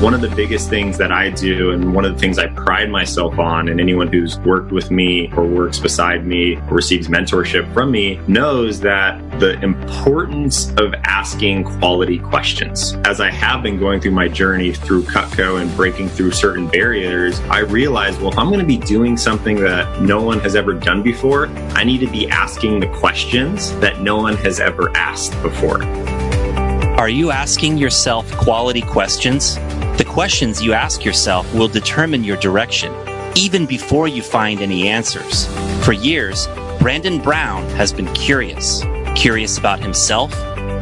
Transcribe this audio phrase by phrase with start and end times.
[0.00, 2.88] One of the biggest things that I do, and one of the things I pride
[2.88, 7.70] myself on, and anyone who's worked with me or works beside me or receives mentorship
[7.74, 12.92] from me knows that the importance of asking quality questions.
[13.06, 17.40] As I have been going through my journey through Cutco and breaking through certain barriers,
[17.50, 20.74] I realized, well, if I'm going to be doing something that no one has ever
[20.74, 25.32] done before, I need to be asking the questions that no one has ever asked
[25.42, 25.82] before.
[25.82, 29.58] Are you asking yourself quality questions?
[29.98, 32.94] The questions you ask yourself will determine your direction,
[33.34, 35.48] even before you find any answers.
[35.84, 36.46] For years,
[36.78, 38.84] Brandon Brown has been curious.
[39.16, 40.32] Curious about himself,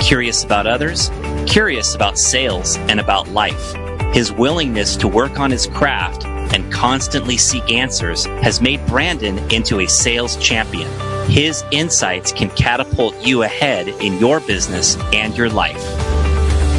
[0.01, 1.11] curious about others,
[1.47, 3.75] curious about sales, and about life.
[4.13, 9.81] His willingness to work on his craft and constantly seek answers has made Brandon into
[9.81, 10.91] a sales champion.
[11.31, 16.16] His insights can catapult you ahead in your business and your life.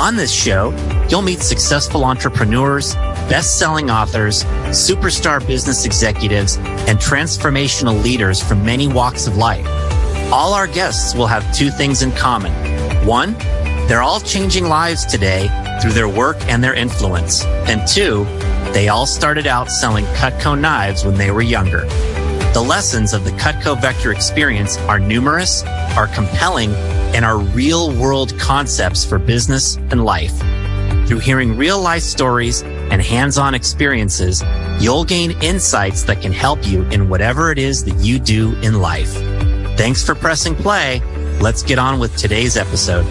[0.00, 0.74] On this show,
[1.10, 2.94] you'll meet successful entrepreneurs,
[3.28, 9.66] best-selling authors, superstar business executives, and transformational leaders from many walks of life.
[10.32, 12.50] All our guests will have two things in common.
[13.06, 13.34] One,
[13.88, 15.50] they're all changing lives today
[15.82, 17.44] through their work and their influence.
[17.44, 18.24] And two,
[18.72, 21.84] they all started out selling Cutco knives when they were younger.
[22.54, 25.62] The lessons of the Cutco Vector experience are numerous,
[25.94, 26.72] are compelling,
[27.14, 30.36] and our real world concepts for business and life.
[31.06, 34.44] Through hearing real life stories and hands on experiences,
[34.78, 38.80] you'll gain insights that can help you in whatever it is that you do in
[38.80, 39.12] life.
[39.76, 41.00] Thanks for pressing play.
[41.40, 43.06] Let's get on with today's episode.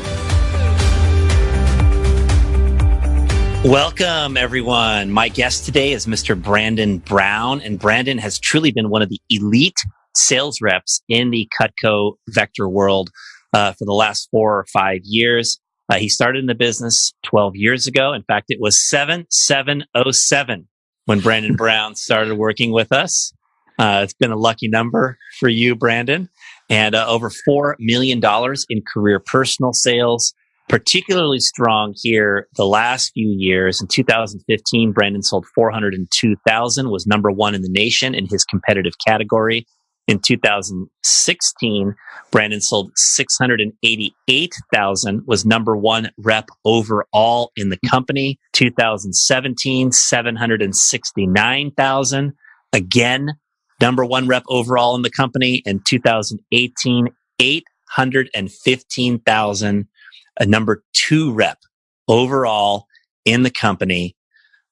[3.66, 5.12] Welcome, everyone.
[5.12, 6.42] My guest today is Mr.
[6.42, 9.80] Brandon Brown, and Brandon has truly been one of the elite
[10.16, 13.10] sales reps in the Cutco Vector world
[13.54, 15.60] uh, for the last four or five years.
[15.90, 18.14] Uh, he started in the business 12 years ago.
[18.14, 20.68] In fact, it was 7707
[21.06, 23.34] when Brandon Brown started working with us.
[23.80, 26.30] Uh, it's been a lucky number for you, Brandon,
[26.70, 28.22] and uh, over $4 million
[28.70, 30.34] in career personal sales,
[30.68, 33.82] particularly strong here the last few years.
[33.82, 39.66] In 2015, Brandon sold 402,000, was number one in the nation in his competitive category.
[40.10, 41.96] In 2016,
[42.32, 48.40] Brandon sold 688,000, was number one rep overall in the company.
[48.54, 52.34] 2017, 769,000.
[52.74, 53.34] Again,
[53.80, 55.58] number one rep overall in the company.
[55.58, 57.10] In 2018,
[57.40, 59.88] 815,000,
[60.40, 61.60] a number two rep
[62.08, 62.88] overall
[63.26, 64.16] in the company.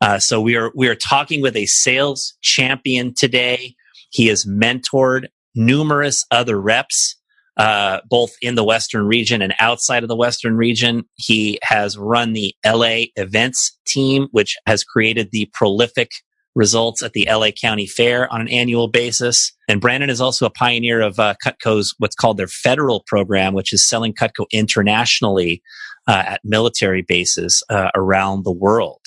[0.02, 3.76] Uh, so we are we are talking with a sales champion today.
[4.10, 5.26] He has mentored
[5.56, 7.16] numerous other reps,
[7.58, 11.04] uh, both in the Western region and outside of the Western region.
[11.16, 16.12] He has run the LA events team, which has created the prolific
[16.58, 19.54] results at the LA County Fair on an annual basis.
[19.70, 23.72] And Brandon is also a pioneer of uh, Cutco's what's called their federal program, which
[23.72, 25.62] is selling Cutco internationally
[26.08, 29.02] uh, at military bases uh, around the world.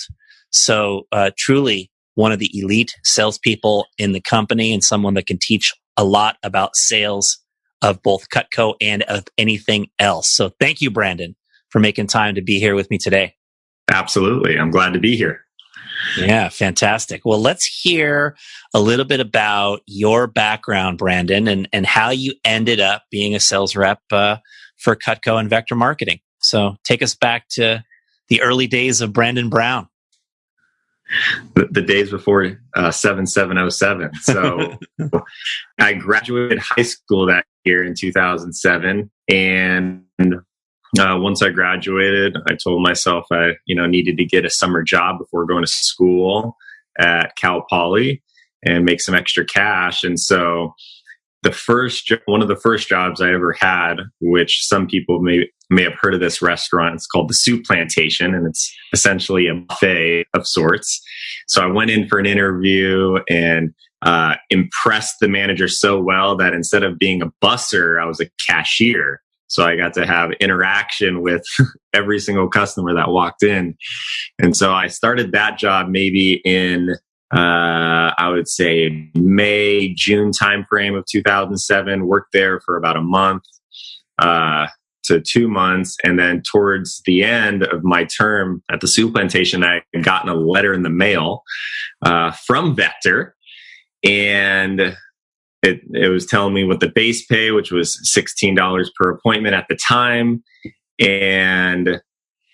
[0.51, 5.37] So uh, truly one of the elite salespeople in the company and someone that can
[5.39, 7.39] teach a lot about sales
[7.81, 10.29] of both Cutco and of anything else.
[10.29, 11.35] So thank you, Brandon,
[11.69, 13.35] for making time to be here with me today.
[13.91, 14.57] Absolutely.
[14.57, 15.45] I'm glad to be here.
[16.17, 17.21] Yeah, fantastic.
[17.25, 18.35] Well, let's hear
[18.73, 23.39] a little bit about your background, Brandon, and, and how you ended up being a
[23.39, 24.37] sales rep uh,
[24.77, 26.19] for Cutco and Vector Marketing.
[26.39, 27.83] So take us back to
[28.29, 29.87] the early days of Brandon Brown
[31.55, 34.13] the, the days before uh, 7707.
[34.21, 34.77] So
[35.79, 39.11] I graduated high school that year in 2007.
[39.29, 44.49] And uh, once I graduated, I told myself I, you know, needed to get a
[44.49, 46.57] summer job before going to school
[46.99, 48.21] at Cal Poly
[48.63, 50.03] and make some extra cash.
[50.03, 50.75] And so
[51.43, 55.83] the first one of the first jobs I ever had, which some people may may
[55.83, 56.95] have heard of this restaurant.
[56.95, 61.01] It's called the Soup Plantation, and it's essentially a buffet of sorts.
[61.47, 66.53] So I went in for an interview and uh, impressed the manager so well that
[66.53, 69.21] instead of being a busser, I was a cashier.
[69.47, 71.43] So I got to have interaction with
[71.93, 73.75] every single customer that walked in.
[74.39, 76.95] And so I started that job maybe in
[77.33, 82.07] uh, I would say May, June timeframe of 2007.
[82.07, 83.43] Worked there for about a month
[84.19, 84.67] uh,
[85.03, 85.95] to two months.
[86.03, 90.29] And then towards the end of my term at the soup plantation, I had gotten
[90.29, 91.43] a letter in the mail
[92.01, 93.35] uh, from Vector.
[94.03, 94.97] And
[95.63, 99.67] it, it was telling me what the base pay, which was $16 per appointment at
[99.69, 100.43] the time.
[100.99, 102.01] And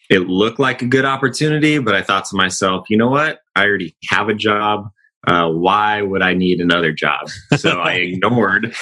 [0.10, 3.40] it looked like a good opportunity, but I thought to myself, you know what?
[3.56, 4.90] I already have a job.
[5.26, 7.28] Uh, why would I need another job?
[7.58, 8.74] So I ignored,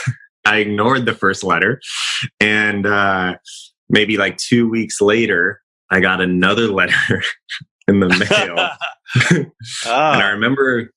[0.45, 1.81] I ignored the first letter,
[2.39, 3.37] and uh,
[3.89, 7.23] maybe like two weeks later, I got another letter
[7.87, 9.31] in the mail, oh.
[9.31, 10.91] and I remember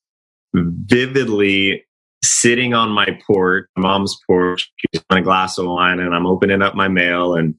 [0.54, 1.84] vividly
[2.22, 6.62] sitting on my porch, mom's porch, she's on a glass of wine, and I'm opening
[6.62, 7.54] up my mail, and,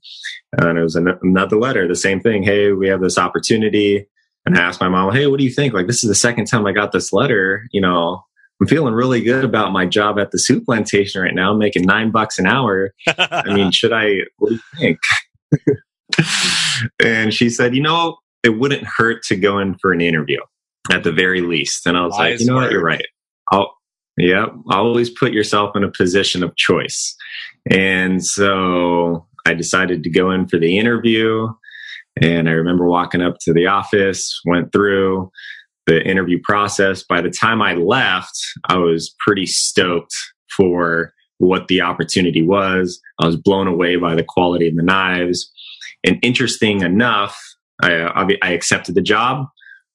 [0.54, 2.44] and it was an, another letter, the same thing.
[2.44, 4.08] Hey, we have this opportunity.
[4.46, 5.74] And I asked my mom, Hey, what do you think?
[5.74, 7.68] Like, this is the second time I got this letter.
[7.72, 8.24] You know,
[8.60, 11.84] I'm feeling really good about my job at the soup plantation right now, I'm making
[11.84, 12.94] nine bucks an hour.
[13.18, 15.00] I mean, should I, what do you think?
[17.04, 20.40] and she said, You know, it wouldn't hurt to go in for an interview
[20.92, 21.86] at the very least.
[21.86, 22.62] And I was Wise like, You know word.
[22.64, 22.72] what?
[22.72, 23.06] You're right.
[23.52, 23.76] I'll,
[24.20, 27.16] yeah, always put yourself in a position of choice.
[27.70, 31.48] And so I decided to go in for the interview.
[32.22, 35.32] And I remember walking up to the office, went through
[35.88, 37.04] the interview process.
[37.04, 38.38] By the time I left,
[38.68, 40.14] I was pretty stoked
[40.56, 43.00] for what the opportunity was.
[43.20, 45.50] I was blown away by the quality of the knives.
[46.04, 47.40] And interesting enough,
[47.82, 49.48] I, I accepted the job,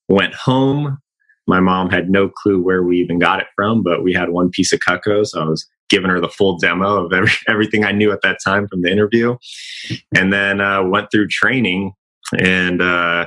[0.08, 0.98] went home,
[1.46, 4.50] my mom had no clue where we even got it from, but we had one
[4.50, 5.26] piece of Cutco.
[5.26, 8.38] So I was giving her the full demo of every, everything I knew at that
[8.44, 9.36] time from the interview.
[10.14, 11.92] And then uh, went through training.
[12.38, 13.26] And uh,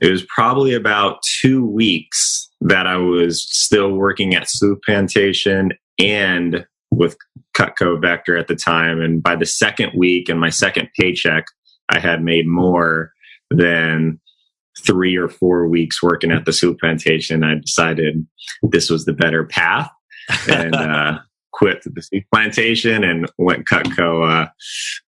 [0.00, 6.66] it was probably about two weeks that I was still working at Soup Plantation and
[6.90, 7.16] with
[7.56, 9.00] Cutco Vector at the time.
[9.00, 11.44] And by the second week and my second paycheck,
[11.88, 13.12] I had made more
[13.50, 14.20] than
[14.78, 18.26] three or four weeks working at the soup plantation, I decided
[18.62, 19.90] this was the better path
[20.48, 21.18] and uh,
[21.52, 24.48] quit the soup plantation and went Cutco uh,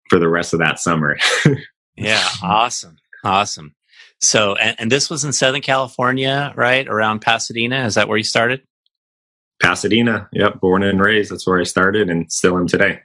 [0.10, 1.18] for the rest of that summer.
[1.95, 3.75] yeah, awesome, awesome.
[4.19, 7.86] So, and, and this was in Southern California, right around Pasadena.
[7.86, 8.62] Is that where you started?
[9.62, 10.30] Pasadena.
[10.33, 11.31] Yep, born and raised.
[11.31, 13.01] That's where I started, and still am today.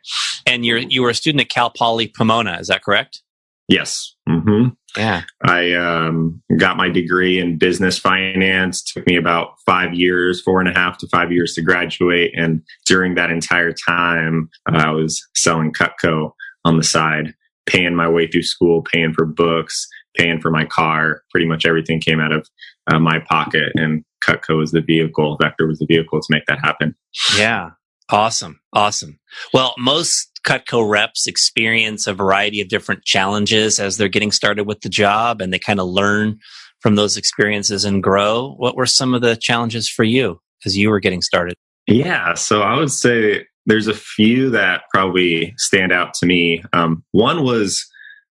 [0.47, 2.59] And you're you were a student at Cal Poly Pomona.
[2.59, 3.23] Is that correct?
[3.69, 4.15] Yes.
[4.27, 4.69] Mm-hmm.
[4.97, 5.23] Yeah.
[5.45, 8.83] I um, got my degree in business finance.
[8.83, 12.33] Took me about five years, four and a half to five years to graduate.
[12.35, 16.33] And during that entire time, I was selling Cutco
[16.65, 17.35] on the side,
[17.67, 19.87] paying my way through school, paying for books,
[20.17, 21.23] paying for my car.
[21.31, 22.49] Pretty much everything came out of
[22.91, 23.71] uh, my pocket.
[23.75, 26.95] And Cutco was the vehicle, Vector was the vehicle to make that happen.
[27.37, 27.71] Yeah.
[28.11, 28.59] Awesome.
[28.73, 29.21] Awesome.
[29.53, 34.81] Well, most Cutco reps experience a variety of different challenges as they're getting started with
[34.81, 36.39] the job and they kind of learn
[36.81, 38.55] from those experiences and grow.
[38.57, 41.55] What were some of the challenges for you as you were getting started?
[41.87, 42.33] Yeah.
[42.33, 46.63] So I would say there's a few that probably stand out to me.
[46.73, 47.87] Um, one was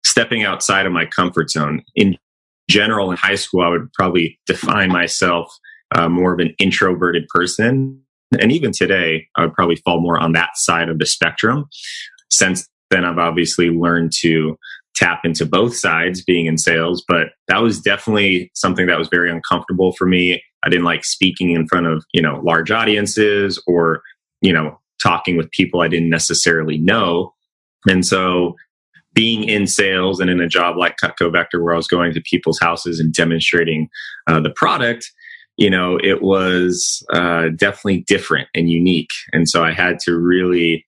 [0.04, 1.82] stepping outside of my comfort zone.
[1.94, 2.18] In
[2.68, 5.50] general, in high school, I would probably define myself
[5.94, 8.01] uh, more of an introverted person.
[8.40, 11.66] And even today, I would probably fall more on that side of the spectrum.
[12.30, 14.58] Since then, I've obviously learned to
[14.94, 19.30] tap into both sides being in sales, but that was definitely something that was very
[19.30, 20.42] uncomfortable for me.
[20.64, 24.02] I didn't like speaking in front of, you know, large audiences or,
[24.42, 27.32] you know, talking with people I didn't necessarily know.
[27.88, 28.54] And so
[29.14, 32.20] being in sales and in a job like Cutco Vector, where I was going to
[32.20, 33.88] people's houses and demonstrating
[34.26, 35.10] uh, the product,
[35.62, 39.12] you know, it was uh, definitely different and unique.
[39.32, 40.84] And so I had to really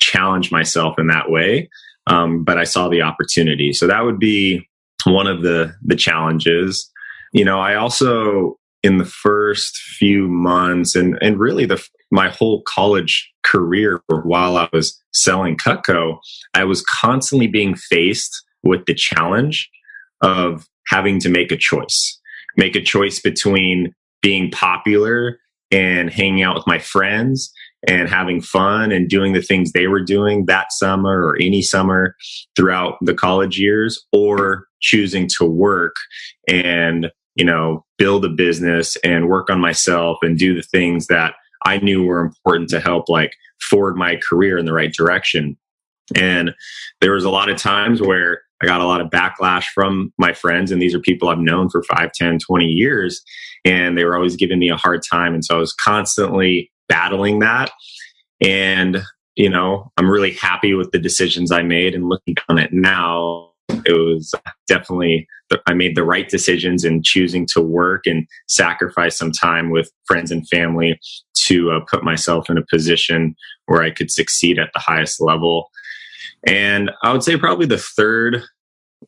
[0.00, 1.70] challenge myself in that way.
[2.08, 3.72] Um, but I saw the opportunity.
[3.72, 4.68] So that would be
[5.04, 6.90] one of the the challenges.
[7.32, 12.62] You know, I also in the first few months and and really the my whole
[12.66, 16.18] college career while I was selling Cutco,
[16.52, 19.70] I was constantly being faced with the challenge
[20.20, 22.20] of having to make a choice
[22.56, 25.38] make a choice between being popular
[25.70, 27.52] and hanging out with my friends
[27.86, 32.14] and having fun and doing the things they were doing that summer or any summer
[32.56, 35.94] throughout the college years or choosing to work
[36.48, 41.34] and you know build a business and work on myself and do the things that
[41.64, 45.56] I knew were important to help like forward my career in the right direction.
[46.16, 46.52] And
[47.00, 50.32] there was a lot of times where I got a lot of backlash from my
[50.32, 50.70] friends.
[50.70, 53.22] And these are people I've known for 5, 10, 20 years.
[53.64, 55.34] And they were always giving me a hard time.
[55.34, 57.70] And so I was constantly battling that.
[58.40, 59.02] And,
[59.36, 63.50] you know, I'm really happy with the decisions I made and looking on it now.
[63.86, 64.34] It was
[64.66, 65.28] definitely,
[65.66, 70.30] I made the right decisions in choosing to work and sacrifice some time with friends
[70.30, 70.98] and family
[71.46, 73.34] to uh, put myself in a position
[73.66, 75.70] where I could succeed at the highest level.
[76.46, 78.42] And I would say probably the third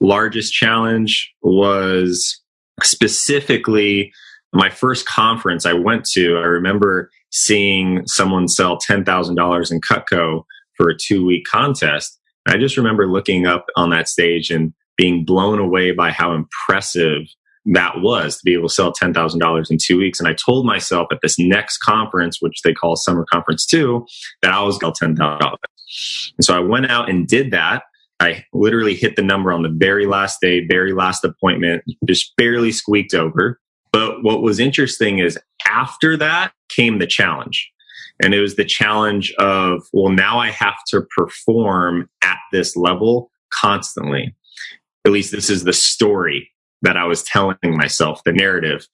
[0.00, 2.40] largest challenge was
[2.82, 4.12] specifically
[4.52, 6.36] my first conference I went to.
[6.36, 10.44] I remember seeing someone sell $10,000 in Cutco
[10.76, 12.18] for a two week contest.
[12.46, 17.22] I just remember looking up on that stage and being blown away by how impressive
[17.66, 20.18] that was to be able to sell $10,000 in two weeks.
[20.18, 24.04] And I told myself at this next conference, which they call summer conference two,
[24.42, 25.54] that I was going to $10,000.
[26.38, 27.84] And so I went out and did that.
[28.20, 32.70] I literally hit the number on the very last day, very last appointment, just barely
[32.70, 33.58] squeaked over.
[33.92, 37.70] But what was interesting is after that came the challenge.
[38.22, 43.30] And it was the challenge of, well, now I have to perform at this level
[43.52, 44.34] constantly.
[45.04, 46.48] At least this is the story
[46.82, 48.86] that I was telling myself, the narrative.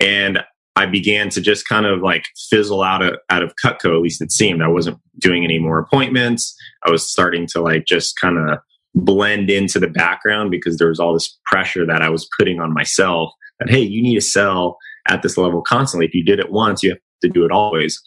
[0.00, 0.40] And
[0.76, 4.22] I began to just kind of like fizzle out of, out of Cutco, at least
[4.22, 4.62] it seemed.
[4.62, 6.56] I wasn't doing any more appointments.
[6.86, 8.58] I was starting to like just kind of
[8.94, 12.72] blend into the background because there was all this pressure that I was putting on
[12.72, 16.06] myself that, hey, you need to sell at this level constantly.
[16.06, 18.00] If you did it once, you have to do it always.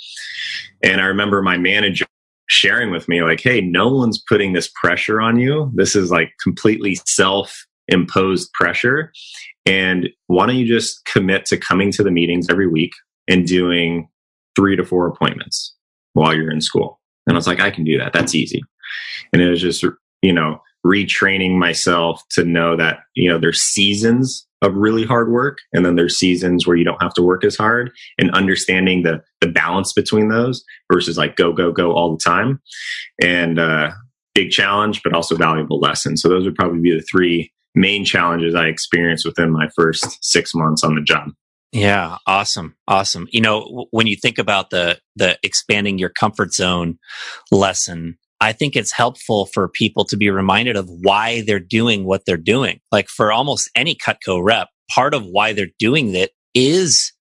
[0.84, 2.06] And I remember my manager
[2.48, 5.72] sharing with me, like, hey, no one's putting this pressure on you.
[5.74, 9.12] This is like completely self imposed pressure.
[9.66, 12.92] And why don't you just commit to coming to the meetings every week
[13.28, 14.08] and doing
[14.56, 15.76] three to four appointments
[16.14, 17.00] while you're in school?
[17.28, 18.14] And I was like, I can do that.
[18.14, 18.64] That's easy.
[19.34, 19.84] And it was just,
[20.22, 25.60] you know, retraining myself to know that, you know, there's seasons of really hard work
[25.74, 29.22] and then there's seasons where you don't have to work as hard and understanding the
[29.42, 32.60] the balance between those versus like go go go all the time
[33.22, 33.92] and uh
[34.34, 38.56] big challenge but also valuable lesson so those would probably be the three main challenges
[38.56, 41.30] i experienced within my first six months on the job.
[41.72, 43.28] Yeah awesome awesome.
[43.32, 46.98] You know when you think about the the expanding your comfort zone
[47.52, 52.24] lesson I think it's helpful for people to be reminded of why they're doing what
[52.26, 52.80] they're doing.
[52.92, 57.14] Like for almost any Cutco rep, part of why they're doing it is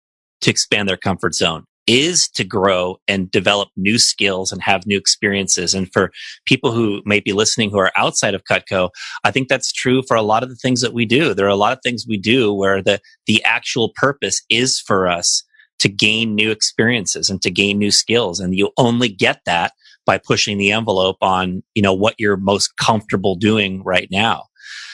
[0.40, 4.96] to expand their comfort zone, is to grow and develop new skills and have new
[4.96, 5.74] experiences.
[5.74, 6.12] And for
[6.46, 8.90] people who may be listening who are outside of Cutco,
[9.24, 11.34] I think that's true for a lot of the things that we do.
[11.34, 15.08] There are a lot of things we do where the, the actual purpose is for
[15.08, 15.42] us
[15.80, 18.38] to gain new experiences and to gain new skills.
[18.38, 19.72] And you only get that
[20.06, 24.44] by pushing the envelope on, you know, what you're most comfortable doing right now.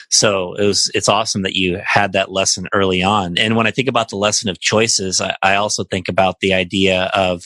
[0.09, 3.37] So it was, it's awesome that you had that lesson early on.
[3.37, 6.53] And when I think about the lesson of choices, I, I also think about the
[6.53, 7.43] idea of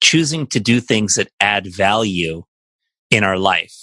[0.00, 2.44] choosing to do things that add value
[3.10, 3.74] in our life,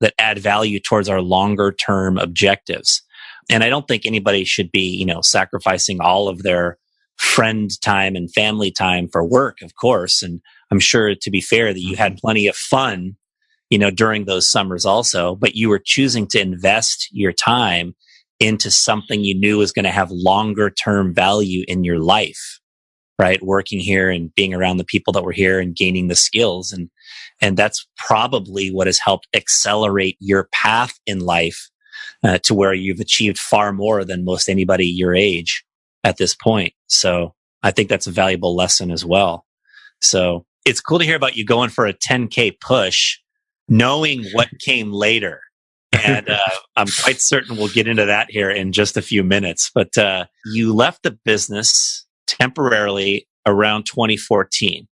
[0.00, 3.02] that add value towards our longer term objectives.
[3.50, 6.78] And I don't think anybody should be, you know, sacrificing all of their
[7.16, 10.22] friend time and family time for work, of course.
[10.22, 12.20] And I'm sure to be fair that you had mm-hmm.
[12.20, 13.16] plenty of fun,
[13.72, 17.94] you know, during those summers also, but you were choosing to invest your time
[18.38, 22.60] into something you knew was going to have longer term value in your life,
[23.18, 23.42] right?
[23.42, 26.70] Working here and being around the people that were here and gaining the skills.
[26.70, 26.90] And,
[27.40, 31.70] and that's probably what has helped accelerate your path in life
[32.22, 35.64] uh, to where you've achieved far more than most anybody your age
[36.04, 36.74] at this point.
[36.88, 39.46] So I think that's a valuable lesson as well.
[40.02, 43.18] So it's cool to hear about you going for a 10K push,
[43.72, 45.40] knowing what came later.
[45.92, 46.38] And uh,
[46.76, 49.70] I'm quite certain we'll get into that here in just a few minutes.
[49.74, 54.86] But uh, you left the business temporarily around 2014.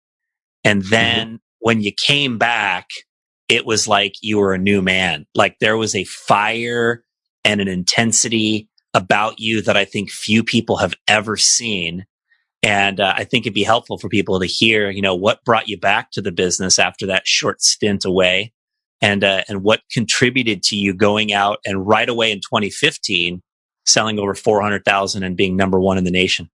[0.64, 0.90] And mm-hmm.
[0.90, 1.36] then mm-hmm.
[1.58, 2.86] when you came back,
[3.48, 5.26] it was like you were a new man.
[5.34, 7.04] Like there was a fire
[7.44, 12.06] and an intensity about you that I think few people have ever seen.
[12.62, 15.68] And uh, I think it'd be helpful for people to hear, you know, what brought
[15.68, 18.52] you back to the business after that short stint away,
[19.02, 23.42] and uh, and what contributed to you going out and right away in 2015
[23.86, 26.50] selling over 400,000 and being number one in the nation.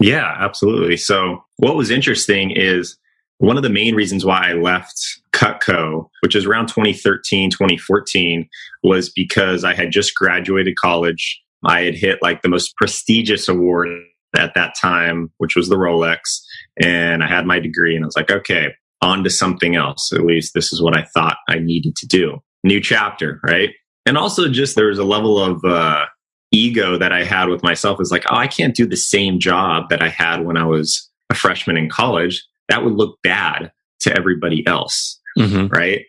[0.00, 0.96] Yeah, absolutely.
[0.96, 2.98] So what was interesting is
[3.38, 4.94] one of the main reasons why I left
[5.32, 8.48] Cutco, which is around 2013, 2014,
[8.82, 11.40] was because I had just graduated college.
[11.64, 13.88] I had hit like the most prestigious award
[14.36, 16.40] at that time, which was the Rolex.
[16.80, 20.12] And I had my degree and I was like, okay, on to something else.
[20.12, 22.38] At least this is what I thought I needed to do.
[22.64, 23.70] New chapter, right?
[24.06, 26.06] and also just there was a level of uh,
[26.50, 29.88] ego that I had with myself is like, oh, I can't do the same job
[29.90, 32.44] that I had when I was a freshman in college.
[32.68, 35.20] That would look bad to everybody else.
[35.38, 35.68] Mm-hmm.
[35.68, 36.02] Right.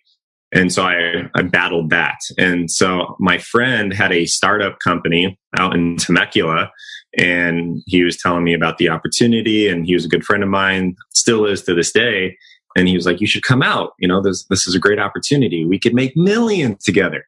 [0.51, 2.17] And so I, I battled that.
[2.38, 6.71] And so my friend had a startup company out in Temecula
[7.17, 10.50] and he was telling me about the opportunity and he was a good friend of
[10.50, 12.38] mine, still is to this day.
[12.75, 13.94] And he was like, you should come out.
[14.00, 15.65] You know, this, this is a great opportunity.
[15.65, 17.25] We could make millions together.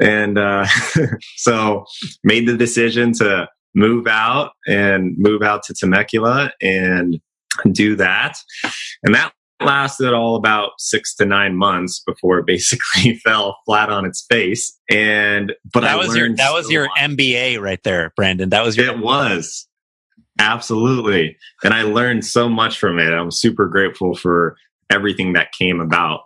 [0.00, 0.66] And, uh,
[1.36, 1.86] so
[2.22, 7.20] made the decision to move out and move out to Temecula and
[7.72, 8.36] do that.
[9.02, 14.04] And that lasted all about six to nine months before it basically fell flat on
[14.04, 14.78] its face.
[14.90, 18.50] And but that I was your that was your MBA right there, Brandon.
[18.50, 19.66] That was your it was
[20.38, 23.12] absolutely, and I learned so much from it.
[23.12, 24.56] I'm super grateful for
[24.94, 26.20] everything that came about,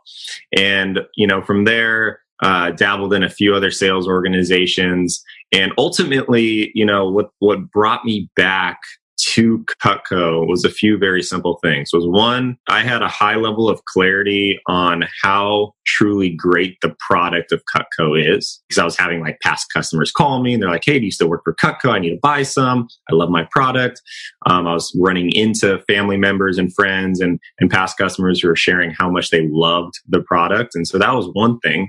[0.57, 2.21] and you know from there.
[2.41, 8.05] Uh, dabbled in a few other sales organizations and ultimately you know what what brought
[8.05, 8.79] me back
[9.19, 11.91] to Cutco was a few very simple things.
[11.93, 17.53] Was one, I had a high level of clarity on how truly great the product
[17.53, 18.61] of Cutco is.
[18.69, 21.11] Because I was having like past customers call me and they're like, Hey, do you
[21.11, 21.91] still work for Cutco?
[21.91, 22.89] I need to buy some.
[23.11, 24.01] I love my product.
[24.47, 28.57] Um, I was running into family members and friends and, and past customers who were
[28.57, 30.75] sharing how much they loved the product.
[30.75, 31.89] And so that was one thing.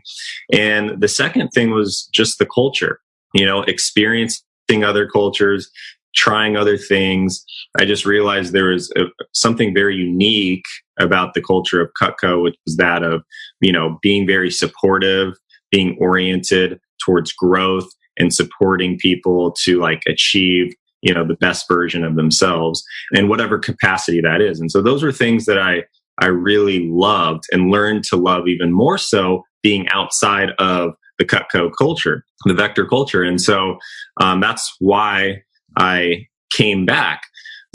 [0.51, 2.99] And the second thing was just the culture,
[3.33, 4.43] you know, experiencing
[4.83, 5.69] other cultures,
[6.15, 7.43] trying other things.
[7.79, 10.65] I just realized there was a, something very unique
[10.99, 13.23] about the culture of Cutco, which was that of,
[13.61, 15.33] you know, being very supportive,
[15.71, 17.87] being oriented towards growth
[18.17, 23.57] and supporting people to like achieve, you know, the best version of themselves in whatever
[23.57, 24.59] capacity that is.
[24.59, 25.83] And so those were things that I,
[26.21, 31.69] I really loved and learned to love even more so being outside of the Cutco
[31.77, 33.23] culture, the vector culture.
[33.23, 33.77] And so
[34.21, 35.43] um, that's why
[35.77, 37.21] I came back.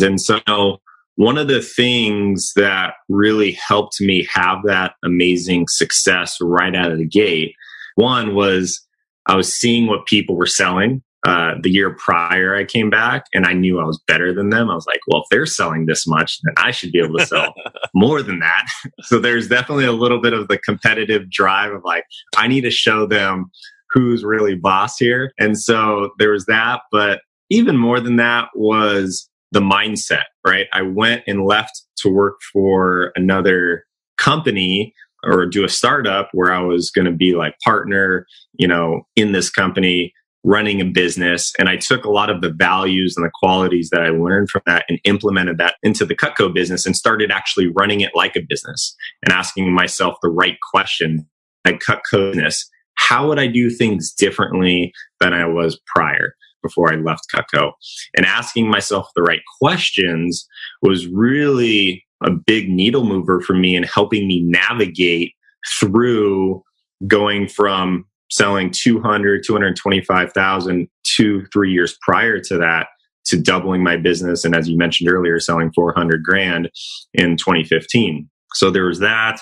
[0.01, 0.81] And so
[1.17, 6.99] one of the things that really helped me have that amazing success right out of
[6.99, 7.55] the gate,
[7.95, 8.85] one was
[9.27, 11.03] I was seeing what people were selling.
[11.27, 14.68] Uh, the year prior, I came back and I knew I was better than them.
[14.68, 17.25] I was like, well, if they're selling this much, then I should be able to
[17.25, 17.55] sell
[17.95, 18.66] more than that.
[19.05, 22.05] so there's definitely a little bit of the competitive drive of like,
[22.37, 23.51] I need to show them
[23.90, 25.33] who's really boss here.
[25.38, 26.83] And so there was that.
[26.92, 27.21] But
[27.55, 30.67] even more than that was the mindset, right?
[30.73, 33.85] I went and left to work for another
[34.19, 39.03] company or do a startup where I was going to be like partner, you know,
[39.17, 40.12] in this company
[40.45, 41.53] running a business.
[41.59, 44.61] And I took a lot of the values and the qualities that I learned from
[44.67, 48.43] that and implemented that into the Cutco business and started actually running it like a
[48.47, 51.27] business and asking myself the right question
[51.64, 52.69] at Cutco business.
[52.97, 56.35] How would I do things differently than I was prior?
[56.64, 57.72] Before I left Cutco.
[58.16, 60.46] And asking myself the right questions
[60.83, 65.33] was really a big needle mover for me in helping me navigate
[65.79, 66.62] through
[67.07, 72.88] going from selling 200, 225,000 two, three years prior to that
[73.27, 74.44] to doubling my business.
[74.44, 76.70] And as you mentioned earlier, selling 400 grand
[77.14, 78.29] in 2015.
[78.55, 79.40] So there was that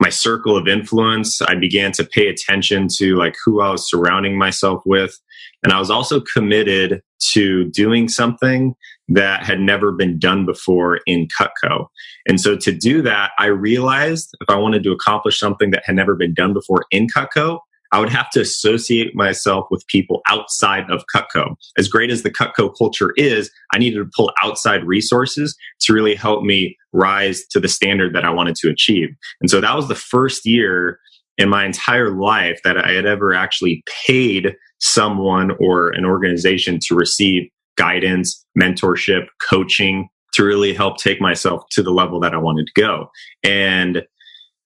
[0.00, 1.42] my circle of influence.
[1.42, 5.18] I began to pay attention to like who I was surrounding myself with.
[5.64, 8.74] And I was also committed to doing something
[9.08, 11.86] that had never been done before in Cutco.
[12.28, 15.96] And so to do that, I realized if I wanted to accomplish something that had
[15.96, 17.58] never been done before in Cutco,
[17.92, 21.56] I would have to associate myself with people outside of Cutco.
[21.76, 26.14] As great as the Cutco culture is, I needed to pull outside resources to really
[26.14, 29.08] help me rise to the standard that I wanted to achieve.
[29.40, 30.98] And so that was the first year
[31.36, 36.94] in my entire life that I had ever actually paid someone or an organization to
[36.94, 42.66] receive guidance, mentorship, coaching to really help take myself to the level that I wanted
[42.66, 43.10] to go.
[43.42, 44.02] And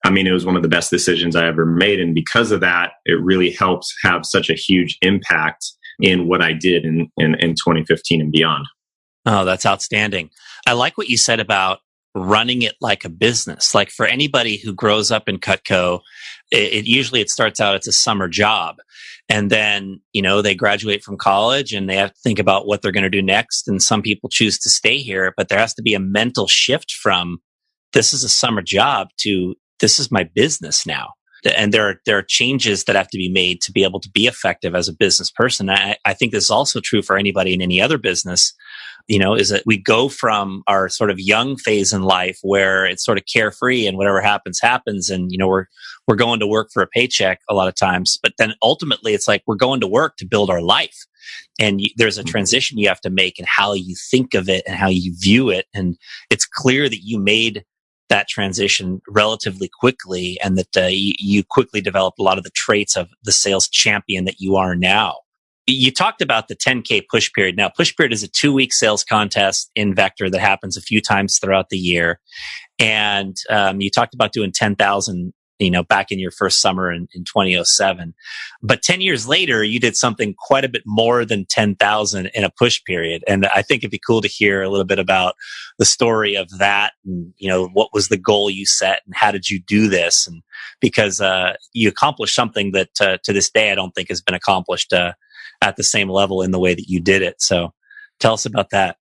[0.04, 2.00] I mean, it was one of the best decisions I ever made.
[2.00, 5.64] And because of that, it really helps have such a huge impact
[6.00, 8.66] in what I did in, in, in 2015 and beyond.
[9.26, 10.30] Oh, that's outstanding.
[10.66, 11.78] I like what you said about
[12.14, 13.74] running it like a business.
[13.74, 16.00] Like for anybody who grows up in Cutco,
[16.50, 18.76] it, it, usually it starts out it's a summer job,
[19.28, 22.82] and then you know they graduate from college and they have to think about what
[22.82, 23.68] they're going to do next.
[23.68, 26.92] And some people choose to stay here, but there has to be a mental shift
[26.92, 27.40] from
[27.92, 31.10] this is a summer job to this is my business now.
[31.56, 34.10] And there are, there are changes that have to be made to be able to
[34.10, 35.68] be effective as a business person.
[35.68, 38.54] I, I think this is also true for anybody in any other business.
[39.08, 42.84] you know, is that we go from our sort of young phase in life where
[42.84, 45.10] it's sort of carefree and whatever happens, happens.
[45.10, 45.66] And, you know, we're,
[46.06, 49.28] we're going to work for a paycheck a lot of times, but then ultimately it's
[49.28, 51.06] like we're going to work to build our life.
[51.60, 52.30] And you, there's a mm-hmm.
[52.30, 55.50] transition you have to make in how you think of it and how you view
[55.50, 55.66] it.
[55.74, 55.96] And
[56.30, 57.64] it's clear that you made
[58.12, 62.50] that transition relatively quickly and that uh, you, you quickly developed a lot of the
[62.50, 65.16] traits of the sales champion that you are now.
[65.66, 67.56] You talked about the 10K push period.
[67.56, 71.00] Now, push period is a two week sales contest in Vector that happens a few
[71.00, 72.20] times throughout the year.
[72.78, 77.08] And um, you talked about doing 10,000 you know, back in your first summer in,
[77.14, 78.14] in 2007.
[78.62, 82.50] But 10 years later, you did something quite a bit more than 10,000 in a
[82.50, 83.22] push period.
[83.26, 85.34] And I think it'd be cool to hear a little bit about
[85.78, 89.30] the story of that and, you know, what was the goal you set and how
[89.30, 90.26] did you do this?
[90.26, 90.42] And
[90.80, 94.34] because, uh, you accomplished something that, uh, to this day, I don't think has been
[94.34, 95.12] accomplished, uh,
[95.60, 97.40] at the same level in the way that you did it.
[97.40, 97.72] So
[98.18, 98.96] tell us about that.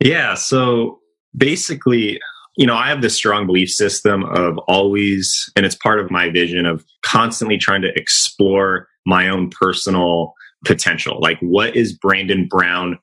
[0.00, 0.34] Yeah.
[0.34, 1.00] So
[1.36, 2.20] basically,
[2.56, 6.30] you know, I have this strong belief system of always, and it's part of my
[6.30, 10.34] vision of constantly trying to explore my own personal
[10.64, 11.18] potential.
[11.20, 12.98] Like, what is Brandon Brown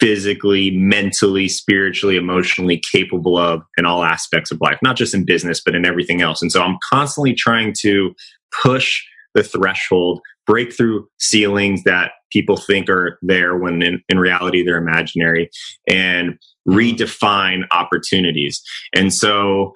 [0.00, 5.60] physically, mentally, spiritually, emotionally capable of in all aspects of life, not just in business,
[5.64, 6.40] but in everything else.
[6.40, 8.14] And so I'm constantly trying to
[8.62, 9.02] push
[9.34, 14.78] the threshold, break through ceilings that people think are there when in, in reality they're
[14.78, 15.50] imaginary,
[15.88, 18.62] and redefine opportunities.
[18.94, 19.72] And so,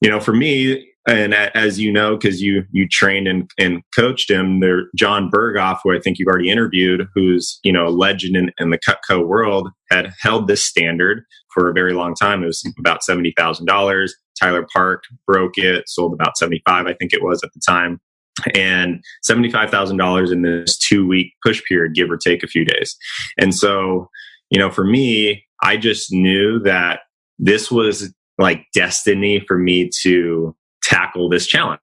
[0.00, 4.30] you know, for me, and as you know, because you you trained and, and coached
[4.30, 8.36] him, there John Berghoff, who I think you've already interviewed, who's you know a legend
[8.36, 12.42] in, in the Cutco world, had held this standard for a very long time.
[12.42, 14.14] It was about seventy thousand dollars.
[14.40, 18.00] Tyler Park broke it, sold about seventy five, I think it was at the time,
[18.54, 22.48] and seventy five thousand dollars in this two week push period, give or take a
[22.48, 22.96] few days.
[23.38, 24.08] And so,
[24.50, 27.00] you know, for me, I just knew that
[27.38, 31.80] this was like destiny for me to tackle this challenge.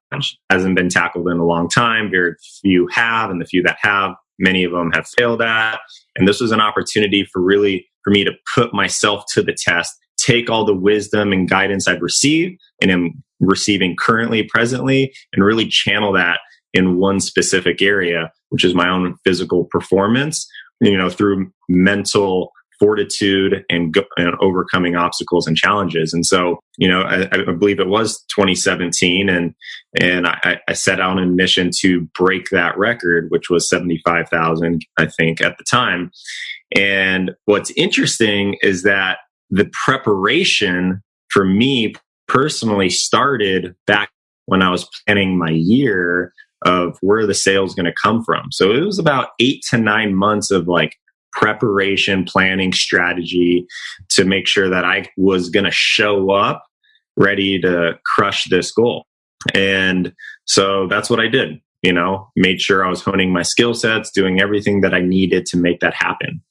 [0.50, 2.10] Hasn't been tackled in a long time.
[2.10, 5.80] Very few have, and the few that have, many of them have failed at.
[6.16, 9.92] And this was an opportunity for really for me to put myself to the test,
[10.18, 15.66] take all the wisdom and guidance I've received and am receiving currently, presently, and really
[15.66, 16.38] channel that
[16.72, 20.46] in one specific area, which is my own physical performance,
[20.80, 26.14] you know, through mental fortitude and, and, overcoming obstacles and challenges.
[26.14, 29.54] And so, you know, I, I believe it was 2017, and
[30.00, 34.84] and I, I, set out on a mission to break that record, which was 75,000,
[34.98, 36.10] I think, at the time.
[36.74, 39.18] And what's interesting is that
[39.50, 41.94] the preparation for me
[42.28, 44.10] personally started back
[44.46, 46.32] when I was planning my year
[46.64, 48.52] of where the sales going to come from.
[48.52, 50.96] So it was about eight to nine months of like
[51.32, 53.66] preparation, planning, strategy
[54.10, 56.64] to make sure that I was going to show up
[57.16, 59.06] ready to crush this goal.
[59.54, 60.12] And
[60.44, 64.10] so that's what I did, you know, made sure I was honing my skill sets,
[64.10, 66.42] doing everything that I needed to make that happen.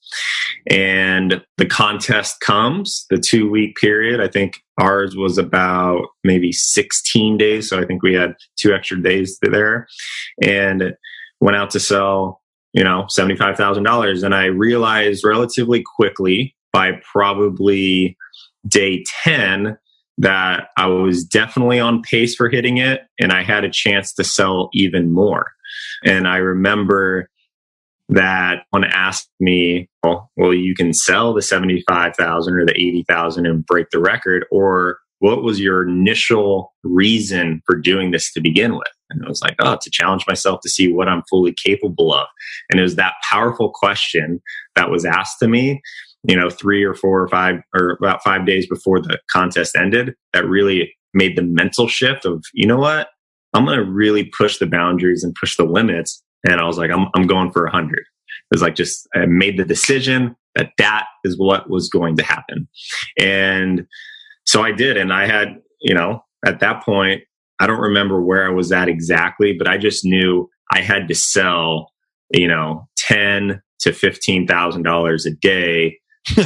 [0.69, 4.19] And the contest comes, the two week period.
[4.21, 7.69] I think ours was about maybe 16 days.
[7.69, 9.87] So I think we had two extra days there
[10.43, 10.95] and
[11.39, 12.41] went out to sell
[12.73, 14.23] you know, $75,000.
[14.23, 18.17] And I realized relatively quickly by probably
[18.67, 19.77] day 10
[20.19, 24.23] that I was definitely on pace for hitting it and I had a chance to
[24.23, 25.51] sell even more.
[26.03, 27.29] And I remember
[28.09, 33.65] that one asked me, well, well you can sell the 75,000 or the 80,000 and
[33.65, 38.87] break the record or what was your initial reason for doing this to begin with?
[39.09, 42.27] And I was like, oh, to challenge myself to see what I'm fully capable of.
[42.69, 44.41] And it was that powerful question
[44.75, 45.81] that was asked to me,
[46.23, 50.13] you know, three or four or five or about five days before the contest ended
[50.33, 53.09] that really made the mental shift of, you know what?
[53.53, 56.23] I'm going to really push the boundaries and push the limits.
[56.47, 57.99] And I was like, I'm, I'm going for a hundred.
[57.99, 62.23] It was like just, I made the decision that that is what was going to
[62.23, 62.67] happen.
[63.19, 63.87] And
[64.49, 64.97] so I did.
[64.97, 67.21] And I had, you know, at that point,
[67.59, 71.13] I don't remember where I was at exactly, but I just knew I had to
[71.13, 71.91] sell,
[72.33, 75.99] you know, ten to fifteen thousand dollars a day,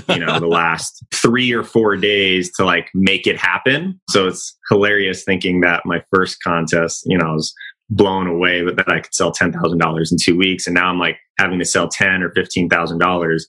[0.10, 4.02] you know, the last three or four days to like make it happen.
[4.10, 7.54] So it's hilarious thinking that my first contest, you know, I was
[7.90, 10.90] blown away, but that I could sell ten thousand dollars in two weeks, and now
[10.90, 13.48] I'm like having to sell ten or fifteen thousand dollars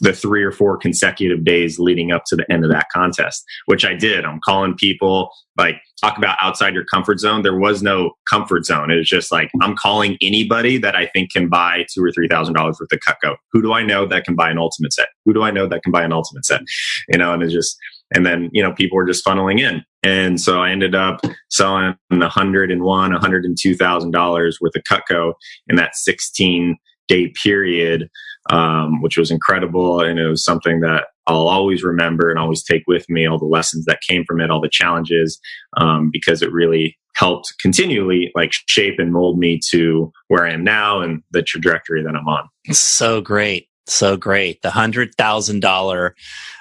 [0.00, 3.84] the three or four consecutive days leading up to the end of that contest, which
[3.84, 4.24] I did.
[4.24, 7.42] I'm calling people like talk about outside your comfort zone.
[7.42, 8.90] There was no comfort zone.
[8.90, 12.28] It was just like I'm calling anybody that I think can buy two or three
[12.28, 13.36] thousand dollars worth of Cutco.
[13.52, 15.08] Who do I know that can buy an ultimate set?
[15.24, 16.62] Who do I know that can buy an ultimate set?
[17.08, 17.76] You know, and it's just
[18.14, 21.94] and then you know people were just funneling in, and so I ended up selling
[22.10, 25.34] a hundred and one, one hundred and two thousand dollars worth of Cutco
[25.68, 26.76] in that sixteen
[27.08, 28.08] day period,
[28.50, 32.82] um, which was incredible, and it was something that I'll always remember and always take
[32.86, 35.40] with me all the lessons that came from it, all the challenges,
[35.76, 40.64] um, because it really helped continually like shape and mold me to where I am
[40.64, 42.48] now and the trajectory that I'm on.
[42.72, 43.68] So great.
[43.86, 44.62] So great.
[44.62, 46.14] The hundred thousand dollar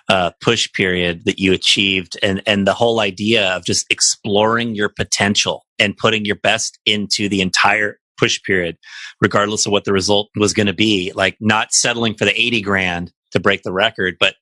[0.10, 4.90] uh, push period that you achieved and, and the whole idea of just exploring your
[4.90, 8.78] potential and putting your best into the entire push period,
[9.20, 12.62] regardless of what the result was going to be, like not settling for the 80
[12.62, 14.36] grand to break the record, but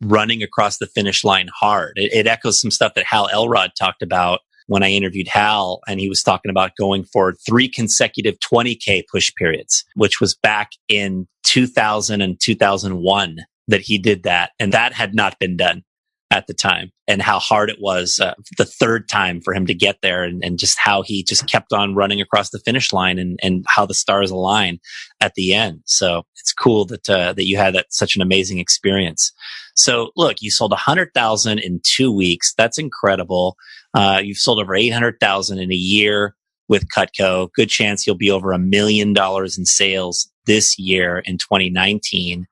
[0.00, 1.92] running across the finish line hard.
[1.94, 6.00] It, it echoes some stuff that Hal Elrod talked about when I interviewed Hal and
[6.00, 11.28] he was talking about going for three consecutive 20k push periods, which was back in
[11.44, 13.36] 2000 and 2001
[13.68, 14.50] that he did that.
[14.58, 15.84] And that had not been done
[16.30, 19.72] at the time and how hard it was uh, the third time for him to
[19.72, 23.18] get there and, and, just how he just kept on running across the finish line
[23.18, 24.78] and, and how the stars align
[25.22, 25.80] at the end.
[25.86, 29.32] So it's cool that, uh, that you had that such an amazing experience.
[29.74, 32.52] So look, you sold a hundred thousand in two weeks.
[32.58, 33.56] That's incredible.
[33.94, 36.34] Uh, you've sold over 800,000 in a year
[36.68, 37.50] with Cutco.
[37.54, 42.46] Good chance you'll be over a million dollars in sales this year in 2019.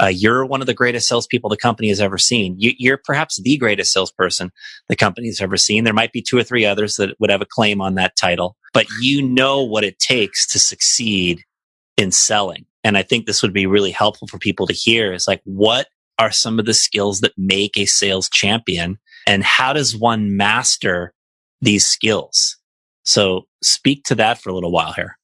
[0.00, 2.56] Uh, you're one of the greatest salespeople the company has ever seen.
[2.58, 4.50] You, are perhaps the greatest salesperson
[4.88, 5.84] the company has ever seen.
[5.84, 8.56] There might be two or three others that would have a claim on that title,
[8.72, 11.42] but you know what it takes to succeed
[11.96, 12.64] in selling.
[12.82, 15.88] And I think this would be really helpful for people to hear is like, what
[16.18, 18.98] are some of the skills that make a sales champion?
[19.26, 21.12] And how does one master
[21.60, 22.56] these skills?
[23.04, 25.18] So speak to that for a little while here.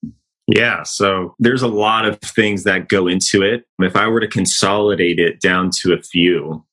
[0.47, 0.85] Yeah.
[0.85, 3.65] So there's a lot of things that go into it.
[3.81, 6.65] If I were to consolidate it down to a few,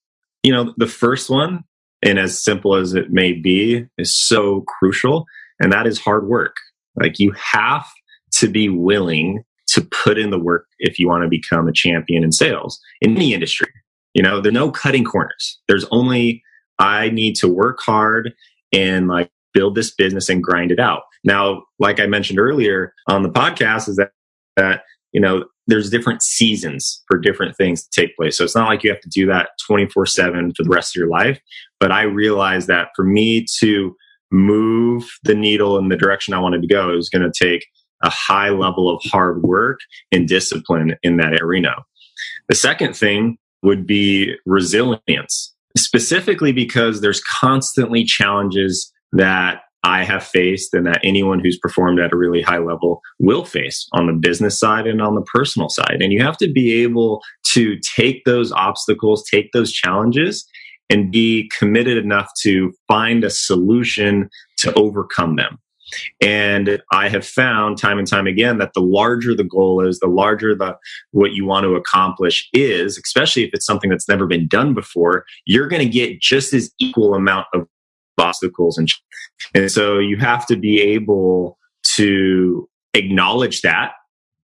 [0.43, 1.63] you know, the first one,
[2.03, 5.25] and as simple as it may be, is so crucial.
[5.59, 6.55] And that is hard work.
[6.95, 7.87] Like you have
[8.33, 12.23] to be willing to put in the work if you want to become a champion
[12.23, 13.69] in sales in any industry.
[14.13, 15.59] You know, there's no cutting corners.
[15.67, 16.43] There's only,
[16.77, 18.33] I need to work hard
[18.71, 21.03] and like build this business and grind it out.
[21.23, 24.11] Now, like I mentioned earlier on the podcast, is that,
[24.57, 28.37] that you know, there's different seasons for different things to take place.
[28.37, 30.99] So it's not like you have to do that 24 7 for the rest of
[30.99, 31.39] your life.
[31.79, 33.95] But I realized that for me to
[34.31, 37.65] move the needle in the direction I wanted to go, it was going to take
[38.03, 39.79] a high level of hard work
[40.11, 41.75] and discipline in that arena.
[42.49, 50.73] The second thing would be resilience, specifically because there's constantly challenges that I have faced
[50.73, 54.57] and that anyone who's performed at a really high level will face on the business
[54.57, 55.97] side and on the personal side.
[56.01, 57.21] And you have to be able
[57.53, 60.45] to take those obstacles, take those challenges,
[60.89, 65.59] and be committed enough to find a solution to overcome them.
[66.21, 70.07] And I have found time and time again that the larger the goal is, the
[70.07, 70.75] larger the
[71.11, 75.25] what you want to accomplish is, especially if it's something that's never been done before,
[75.45, 77.67] you're going to get just as equal amount of
[78.17, 78.87] obstacles and
[79.53, 83.93] and so you have to be able to acknowledge that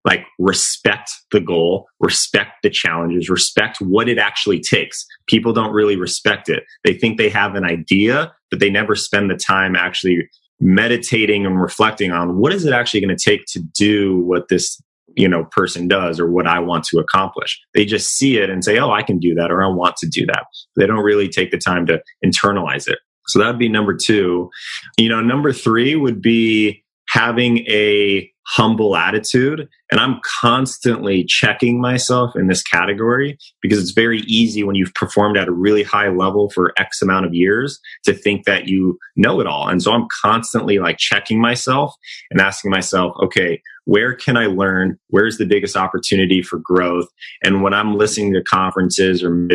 [0.06, 5.06] like respect the goal respect the challenges respect what it actually takes.
[5.28, 6.64] People don't really respect it.
[6.84, 10.28] They think they have an idea but they never spend the time actually
[10.60, 14.82] meditating and reflecting on what is it actually going to take to do what this
[15.16, 17.60] you know person does or what i want to accomplish.
[17.74, 20.08] They just see it and say oh i can do that or i want to
[20.08, 20.46] do that.
[20.76, 24.50] They don't really take the time to internalize it so that'd be number two.
[24.98, 29.68] You know, number three would be having a humble attitude.
[29.92, 35.38] And I'm constantly checking myself in this category because it's very easy when you've performed
[35.38, 39.40] at a really high level for X amount of years to think that you know
[39.40, 39.68] it all.
[39.68, 41.94] And so I'm constantly like checking myself
[42.32, 44.98] and asking myself, okay, where can I learn?
[45.10, 47.08] Where's the biggest opportunity for growth?
[47.44, 49.48] And when I'm listening to conferences or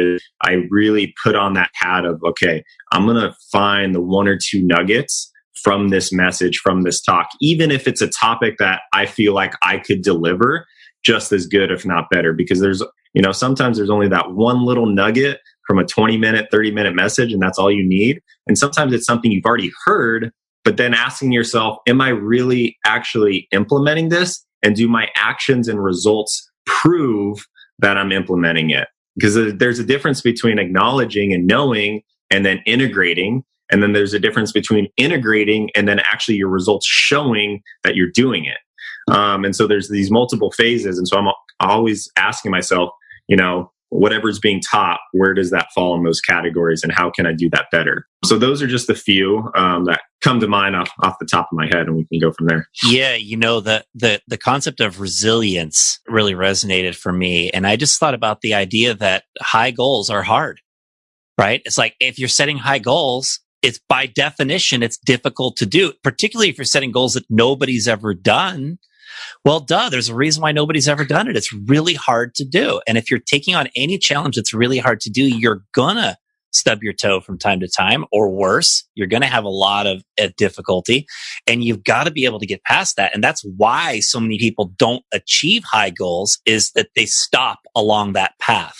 [0.42, 2.62] I really put on that hat of, okay,
[2.92, 5.32] I'm going to find the one or two nuggets
[5.64, 9.54] from this message, from this talk, even if it's a topic that I feel like
[9.62, 10.66] I could deliver
[11.04, 12.82] just as good, if not better, because there's,
[13.14, 16.94] you know, sometimes there's only that one little nugget from a 20 minute, 30 minute
[16.94, 18.20] message, and that's all you need.
[18.46, 20.30] And sometimes it's something you've already heard,
[20.64, 24.44] but then asking yourself, am I really actually implementing this?
[24.62, 27.46] And do my actions and results prove
[27.80, 28.88] that I'm implementing it?
[29.16, 33.44] because there's a difference between acknowledging and knowing and then integrating.
[33.70, 38.10] And then there's a difference between integrating and then actually your results showing that you're
[38.10, 38.58] doing it.
[39.14, 40.98] Um, and so there's these multiple phases.
[40.98, 41.28] And so I'm
[41.60, 42.90] always asking myself,
[43.28, 47.26] you know, whatever's being taught, where does that fall in those categories and how can
[47.26, 48.06] I do that better?
[48.24, 51.48] So those are just a few um, that come to mind off, off the top
[51.52, 52.68] of my head and we can go from there.
[52.84, 57.50] Yeah, you know, the, the, the concept of resilience really resonated for me.
[57.50, 60.60] And I just thought about the idea that high goals are hard,
[61.38, 61.62] right?
[61.64, 66.50] It's like if you're setting high goals, it's by definition, it's difficult to do, particularly
[66.50, 68.78] if you're setting goals that nobody's ever done
[69.44, 71.36] well, duh, there's a reason why nobody's ever done it.
[71.36, 72.80] It's really hard to do.
[72.88, 76.16] And if you're taking on any challenge that's really hard to do, you're gonna
[76.52, 79.88] stub your toe from time to time or worse you're going to have a lot
[79.88, 81.04] of uh, difficulty
[81.48, 84.38] and you've got to be able to get past that and that's why so many
[84.38, 88.76] people don't achieve high goals is that they stop along that path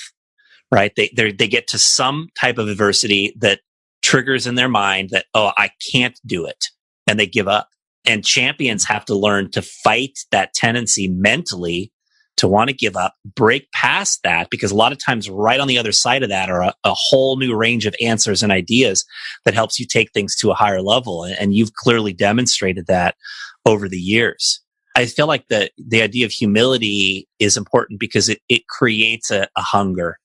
[0.71, 3.59] right they they get to some type of adversity that
[4.05, 6.67] triggers in their mind that oh i can't do it
[7.07, 7.69] and they give up
[8.07, 11.91] and champions have to learn to fight that tendency mentally
[12.37, 15.69] to want to give up, break past that, because a lot of times right on
[15.69, 19.05] the other side of that are a, a, whole new range of answers and ideas
[19.45, 21.25] that helps you take things to a higher level.
[21.25, 23.15] And you've clearly demonstrated that
[23.65, 24.61] over the years.
[24.97, 29.49] I feel like the, the idea of humility is important because it, it creates a,
[29.57, 30.19] a hunger,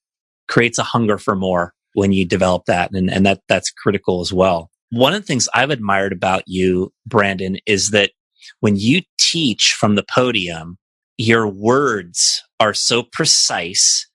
[0.47, 2.91] creates a hunger for more when you develop that.
[2.93, 4.69] And, and that, that's critical as well.
[4.91, 8.11] One of the things I've admired about you, Brandon, is that
[8.59, 10.77] when you teach from the podium,
[11.17, 14.07] your words are so precise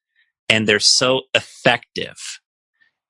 [0.49, 2.17] and they're so effective.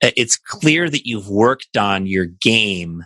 [0.00, 3.04] It's clear that you've worked on your game,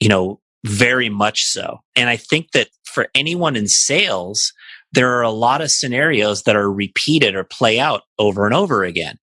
[0.00, 1.78] you know, very much so.
[1.96, 4.52] And I think that for anyone in sales,
[4.92, 8.84] there are a lot of scenarios that are repeated or play out over and over
[8.84, 9.18] again.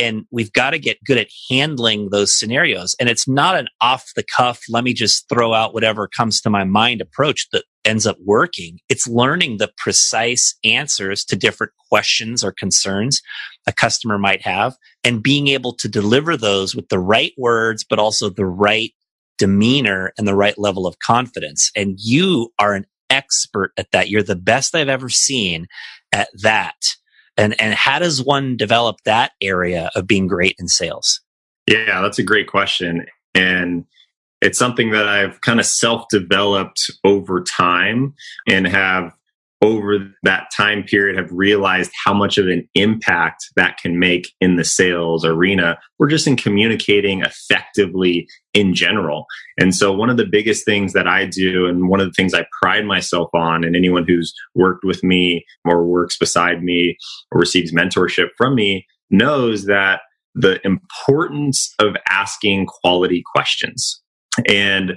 [0.00, 2.94] And we've got to get good at handling those scenarios.
[3.00, 6.50] And it's not an off the cuff, let me just throw out whatever comes to
[6.50, 8.78] my mind approach that ends up working.
[8.88, 13.22] It's learning the precise answers to different questions or concerns
[13.66, 17.98] a customer might have and being able to deliver those with the right words, but
[17.98, 18.92] also the right
[19.38, 21.70] demeanor and the right level of confidence.
[21.74, 24.10] And you are an expert at that.
[24.10, 25.66] You're the best I've ever seen
[26.12, 26.76] at that.
[27.38, 31.20] And, and how does one develop that area of being great in sales?
[31.66, 33.06] Yeah, that's a great question.
[33.34, 33.84] And
[34.42, 38.14] it's something that I've kind of self developed over time
[38.46, 39.12] and have
[39.60, 44.56] over that time period have realized how much of an impact that can make in
[44.56, 49.26] the sales arena or just in communicating effectively in general.
[49.58, 52.34] And so one of the biggest things that I do and one of the things
[52.34, 56.96] I pride myself on and anyone who's worked with me or works beside me
[57.32, 60.02] or receives mentorship from me knows that
[60.34, 64.00] the importance of asking quality questions.
[64.48, 64.92] And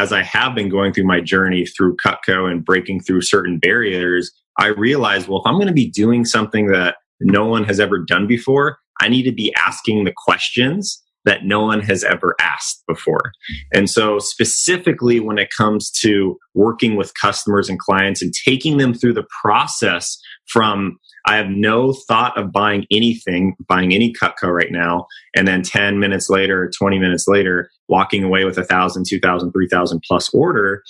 [0.00, 4.32] as I have been going through my journey through Cutco and breaking through certain barriers,
[4.58, 7.98] I realized, well, if I'm going to be doing something that no one has ever
[7.98, 12.82] done before, I need to be asking the questions that no one has ever asked
[12.88, 13.32] before.
[13.74, 18.94] And so specifically when it comes to working with customers and clients and taking them
[18.94, 20.98] through the process from
[21.30, 25.06] I have no thought of buying anything, buying any Cutco right now.
[25.36, 29.52] And then 10 minutes later, 20 minutes later, walking away with a thousand, two thousand,
[29.52, 30.82] three thousand plus order.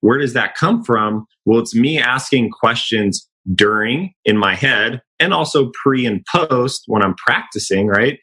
[0.00, 1.26] Where does that come from?
[1.46, 7.02] Well, it's me asking questions during in my head and also pre and post when
[7.02, 8.20] I'm practicing, right?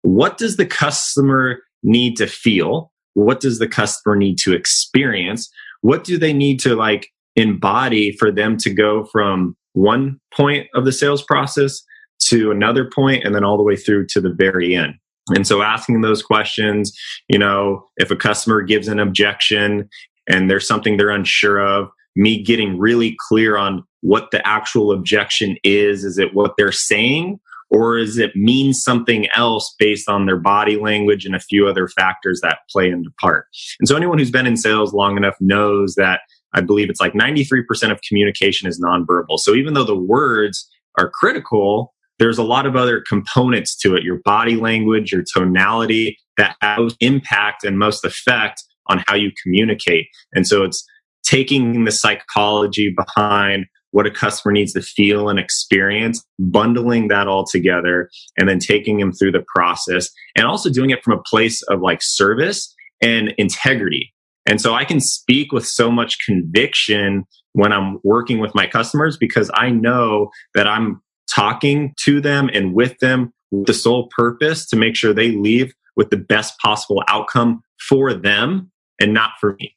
[0.00, 2.90] What does the customer need to feel?
[3.12, 5.50] What does the customer need to experience?
[5.82, 10.84] What do they need to like embody for them to go from one point of
[10.84, 11.82] the sales process
[12.24, 14.94] to another point and then all the way through to the very end.
[15.28, 16.92] And so asking those questions,
[17.28, 19.88] you know, if a customer gives an objection
[20.28, 25.56] and there's something they're unsure of, me getting really clear on what the actual objection
[25.64, 26.04] is.
[26.04, 27.40] Is it what they're saying?
[27.70, 31.88] Or is it mean something else based on their body language and a few other
[31.88, 33.46] factors that play into part?
[33.80, 36.20] And so anyone who's been in sales long enough knows that
[36.54, 39.38] I believe it's like 93% of communication is nonverbal.
[39.38, 44.02] So even though the words are critical, there's a lot of other components to it
[44.02, 50.06] your body language, your tonality that have impact and most effect on how you communicate.
[50.32, 50.84] And so it's
[51.24, 57.44] taking the psychology behind what a customer needs to feel and experience, bundling that all
[57.44, 61.62] together, and then taking them through the process and also doing it from a place
[61.62, 64.12] of like service and integrity.
[64.46, 69.16] And so I can speak with so much conviction when I'm working with my customers
[69.16, 71.00] because I know that I'm
[71.32, 75.72] talking to them and with them with the sole purpose to make sure they leave
[75.96, 78.70] with the best possible outcome for them
[79.00, 79.76] and not for me.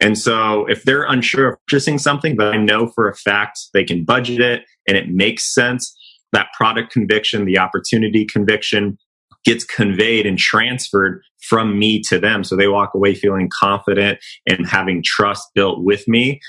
[0.00, 3.84] And so if they're unsure of purchasing something, but I know for a fact they
[3.84, 5.96] can budget it and it makes sense,
[6.32, 8.98] that product conviction, the opportunity conviction
[9.44, 12.44] gets conveyed and transferred from me to them.
[12.44, 16.40] So they walk away feeling confident and having trust built with me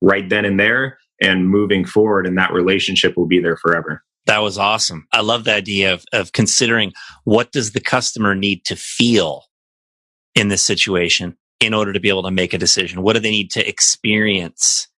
[0.00, 2.26] right then and there and moving forward.
[2.26, 4.02] And that relationship will be there forever.
[4.26, 5.06] That was awesome.
[5.12, 6.92] I love the idea of, of considering
[7.24, 9.44] what does the customer need to feel
[10.34, 13.02] in this situation in order to be able to make a decision?
[13.02, 14.88] What do they need to experience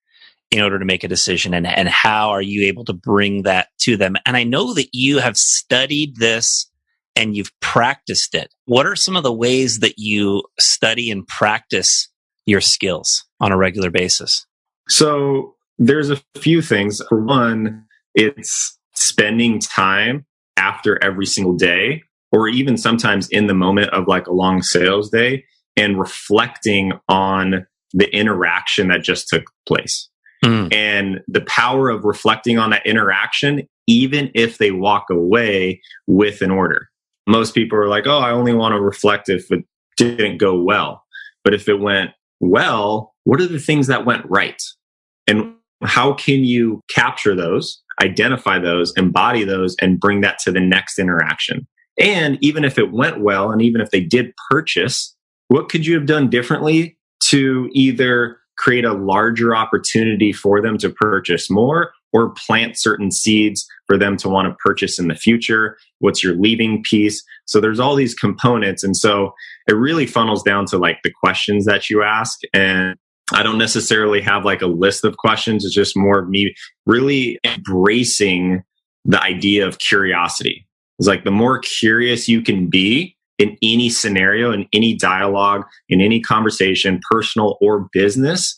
[0.50, 1.55] in order to make a decision?
[1.55, 4.16] And, and how are you able to bring that to them?
[4.26, 6.70] And I know that you have studied this
[7.17, 8.53] and you've practiced it.
[8.67, 12.09] What are some of the ways that you study and practice
[12.47, 14.47] your skills on a regular basis?
[14.89, 17.01] So there's a few things.
[17.09, 17.85] For one,
[18.15, 24.27] it's spending time after every single day, or even sometimes in the moment of like
[24.27, 25.45] a long sales day
[25.77, 30.09] and reflecting on the interaction that just took place.
[30.45, 30.75] Mm.
[30.75, 36.51] And the power of reflecting on that interaction, even if they walk away with an
[36.51, 36.89] order.
[37.27, 39.64] Most people are like, oh, I only want to reflect if it
[39.97, 41.05] didn't go well.
[41.45, 42.11] But if it went
[42.41, 44.61] well, what are the things that went right?
[45.27, 50.61] And how can you capture those, identify those, embody those, and bring that to the
[50.61, 51.66] next interaction?
[51.99, 55.14] And even if it went well, and even if they did purchase,
[55.49, 60.91] what could you have done differently to either create a larger opportunity for them to
[60.91, 65.77] purchase more or plant certain seeds for them to want to purchase in the future?
[65.99, 67.23] What's your leaving piece?
[67.47, 68.83] So there's all these components.
[68.83, 69.33] And so
[69.69, 72.39] it really funnels down to like the questions that you ask.
[72.53, 72.97] And
[73.33, 75.65] I don't necessarily have like a list of questions.
[75.65, 76.55] It's just more of me
[76.87, 78.63] really embracing
[79.05, 80.67] the idea of curiosity.
[80.99, 86.01] It's like the more curious you can be, in any scenario, in any dialogue, in
[86.01, 88.57] any conversation, personal or business,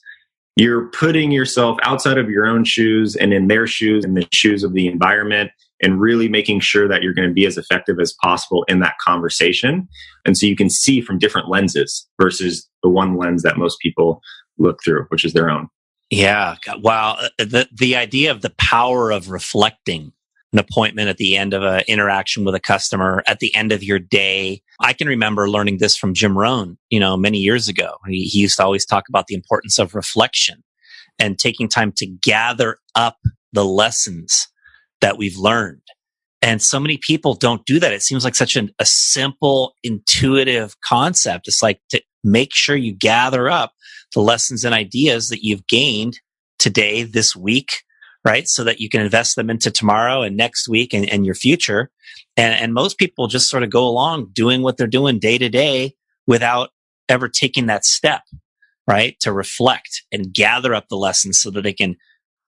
[0.56, 4.62] you're putting yourself outside of your own shoes and in their shoes and the shoes
[4.62, 5.50] of the environment
[5.82, 8.94] and really making sure that you're going to be as effective as possible in that
[9.04, 9.88] conversation.
[10.24, 14.22] And so you can see from different lenses versus the one lens that most people
[14.58, 15.68] look through, which is their own.
[16.10, 16.56] Yeah.
[16.78, 17.16] Wow.
[17.18, 20.12] Uh, the, the idea of the power of reflecting
[20.52, 23.82] an appointment at the end of an interaction with a customer at the end of
[23.82, 24.62] your day.
[24.80, 27.96] I can remember learning this from Jim Rohn, you know, many years ago.
[28.06, 30.62] He, he used to always talk about the importance of reflection
[31.18, 33.18] and taking time to gather up
[33.52, 34.48] the lessons
[35.00, 35.82] that we've learned.
[36.42, 37.92] And so many people don't do that.
[37.92, 41.48] It seems like such an, a simple, intuitive concept.
[41.48, 43.72] It's like to make sure you gather up
[44.12, 46.20] the lessons and ideas that you've gained
[46.58, 47.82] today, this week,
[48.24, 48.48] right?
[48.48, 51.90] So that you can invest them into tomorrow and next week and, and your future.
[52.36, 55.48] And, and most people just sort of go along doing what they're doing day to
[55.48, 55.94] day
[56.26, 56.70] without
[57.08, 58.22] ever taking that step,
[58.88, 59.16] right?
[59.20, 61.96] To reflect and gather up the lessons so that they can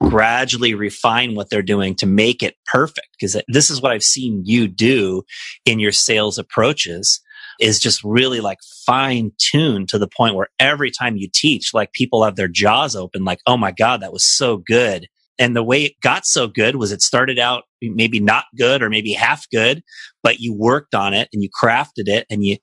[0.03, 3.09] gradually refine what they're doing to make it perfect.
[3.19, 5.23] Because this is what I've seen you do
[5.65, 7.21] in your sales approaches
[7.59, 11.93] is just really like fine tuned to the point where every time you teach, like
[11.93, 15.09] people have their jaws open, like, Oh my God, that was so good.
[15.39, 18.89] And the way it got so good was it started out maybe not good or
[18.89, 19.83] maybe half good,
[20.23, 22.57] but you worked on it and you crafted it and you,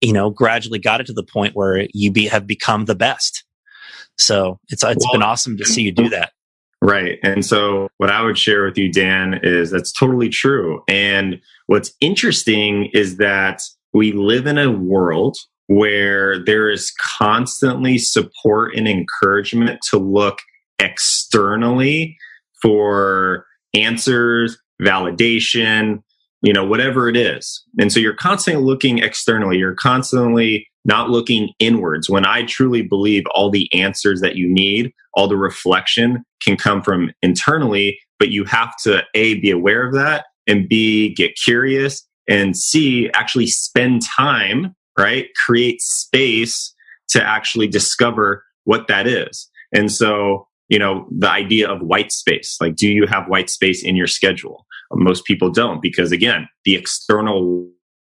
[0.00, 3.44] you know, gradually got it to the point where you be, have become the best.
[4.18, 6.32] So it's, it's well, been awesome to see you do that.
[6.82, 7.18] Right.
[7.22, 10.82] And so what I would share with you, Dan, is that's totally true.
[10.88, 13.62] And what's interesting is that
[13.92, 20.38] we live in a world where there is constantly support and encouragement to look
[20.80, 22.16] externally
[22.60, 26.02] for answers, validation,
[26.42, 27.62] you know, whatever it is.
[27.78, 29.58] And so you're constantly looking externally.
[29.58, 32.08] You're constantly not looking inwards.
[32.08, 36.82] When I truly believe all the answers that you need, all the reflection can come
[36.82, 42.06] from internally, but you have to A, be aware of that and B, get curious
[42.28, 45.28] and C, actually spend time, right?
[45.46, 46.74] Create space
[47.08, 49.50] to actually discover what that is.
[49.72, 52.56] And so you know, the idea of white space.
[52.60, 54.66] Like, do you have white space in your schedule?
[54.92, 57.68] Most people don't because again, the external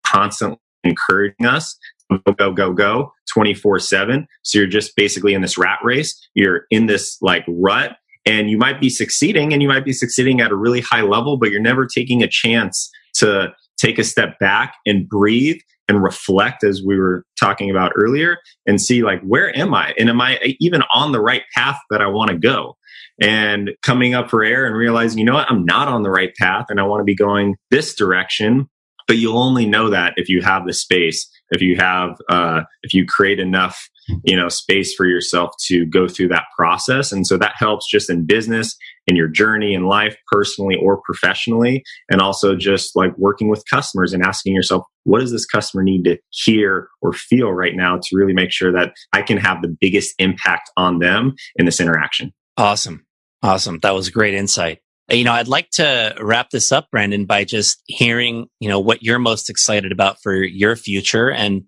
[0.07, 1.77] constantly encouraging us
[2.11, 4.27] go, go, go, go 24 seven.
[4.43, 6.17] So you're just basically in this rat race.
[6.35, 7.97] You're in this like rut
[8.27, 11.37] and you might be succeeding and you might be succeeding at a really high level,
[11.37, 15.59] but you're never taking a chance to take a step back and breathe
[15.89, 19.95] and reflect as we were talking about earlier and see like where am i?
[19.99, 22.77] And am i uh, even on the right path that i want to go?
[23.21, 25.51] And coming up for air and realizing you know what?
[25.51, 28.69] I'm not on the right path and i want to be going this direction
[29.07, 32.95] but you'll only know that if you have the space if you have uh, if
[32.95, 33.89] you create enough
[34.25, 37.13] you know space for yourself to go through that process.
[37.13, 38.77] And so that helps just in business
[39.07, 44.13] in your journey in life personally or professionally and also just like working with customers
[44.13, 48.17] and asking yourself what does this customer need to hear or feel right now to
[48.17, 52.33] really make sure that i can have the biggest impact on them in this interaction?
[52.57, 53.07] Awesome.
[53.43, 53.79] Awesome.
[53.81, 54.81] That was great insight
[55.11, 59.03] you know, I'd like to wrap this up, Brandon, by just hearing, you know, what
[59.03, 61.65] you're most excited about for your future and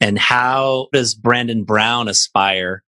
[0.00, 2.84] and how does Brandon Brown aspire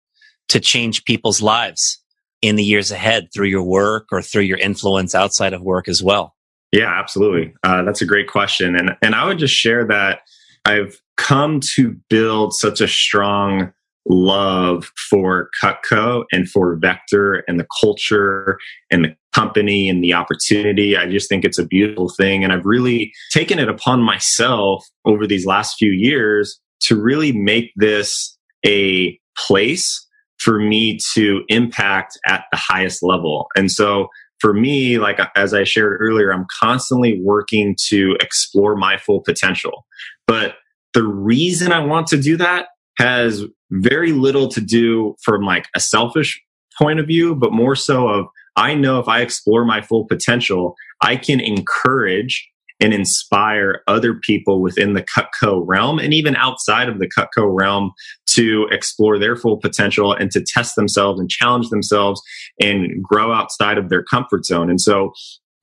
[0.50, 2.00] to change people's lives
[2.42, 6.04] in the years ahead through your work or through your influence outside of work as
[6.04, 6.36] well?
[6.72, 7.54] Yeah, absolutely.
[7.64, 10.22] Uh, that's a great question, and and I would just share that
[10.66, 13.74] I've come to build such a strong
[14.08, 18.58] love for Cutco and for Vector and the culture
[18.92, 20.98] and the company and the opportunity.
[20.98, 22.44] I just think it's a beautiful thing.
[22.44, 27.72] And I've really taken it upon myself over these last few years to really make
[27.76, 30.06] this a place
[30.40, 33.48] for me to impact at the highest level.
[33.56, 34.08] And so
[34.40, 39.86] for me, like as I shared earlier, I'm constantly working to explore my full potential.
[40.28, 40.56] But
[40.94, 42.68] the reason I want to do that
[42.98, 46.42] has very little to do from like a selfish
[46.78, 48.26] point of view, but more so of
[48.60, 52.48] I know if I explore my full potential, I can encourage
[52.82, 57.92] and inspire other people within the Cutco realm and even outside of the Cutco realm
[58.28, 62.22] to explore their full potential and to test themselves and challenge themselves
[62.62, 64.70] and grow outside of their comfort zone.
[64.70, 65.14] And so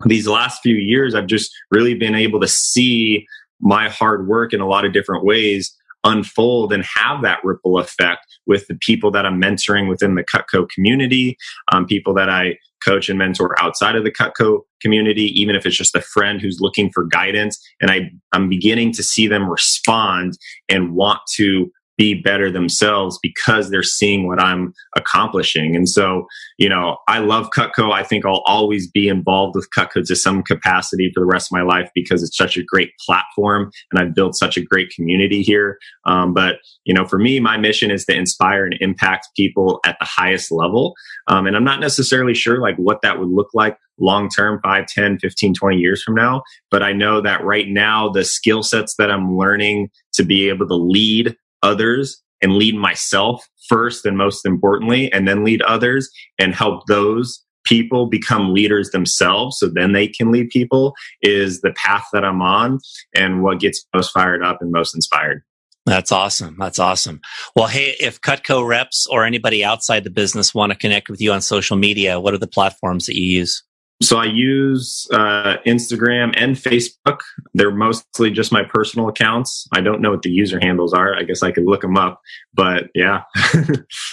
[0.05, 3.27] these last few years, I've just really been able to see
[3.61, 5.75] my hard work in a lot of different ways
[6.05, 10.69] unfold and have that ripple effect with the people that I'm mentoring within the Cutco
[10.69, 11.37] community,
[11.73, 15.77] um, people that I coach and mentor outside of the Cutco community, even if it's
[15.77, 17.59] just a friend who's looking for guidance.
[17.81, 23.71] And I, I'm beginning to see them respond and want to be better themselves because
[23.71, 25.75] they're seeing what I'm accomplishing.
[25.75, 26.27] And so,
[26.59, 27.93] you know, I love Cutco.
[27.93, 31.57] I think I'll always be involved with Cutco to some capacity for the rest of
[31.57, 35.43] my life because it's such a great platform and I've built such a great community
[35.43, 35.79] here.
[36.05, 39.97] Um, but, you know, for me, my mission is to inspire and impact people at
[39.99, 40.95] the highest level.
[41.29, 44.87] Um, and I'm not necessarily sure like what that would look like long term 5
[44.87, 48.95] 10 15 20 years from now but i know that right now the skill sets
[48.99, 51.35] that i'm learning to be able to lead
[51.67, 56.09] others and lead myself first and most importantly, and then lead others
[56.39, 61.73] and help those people become leaders themselves so then they can lead people is the
[61.73, 62.79] path that I'm on
[63.15, 65.43] and what gets most fired up and most inspired.
[65.85, 66.57] That's awesome.
[66.59, 67.21] That's awesome.
[67.55, 71.33] Well, hey, if Cutco reps or anybody outside the business want to connect with you
[71.33, 73.63] on social media, what are the platforms that you use?
[74.03, 77.21] So I use uh, Instagram and Facebook.
[77.55, 79.67] They're mostly just my personal accounts.
[79.73, 81.17] I don't know what the user handles are.
[81.17, 82.21] I guess I could look them up.
[82.53, 83.23] But yeah,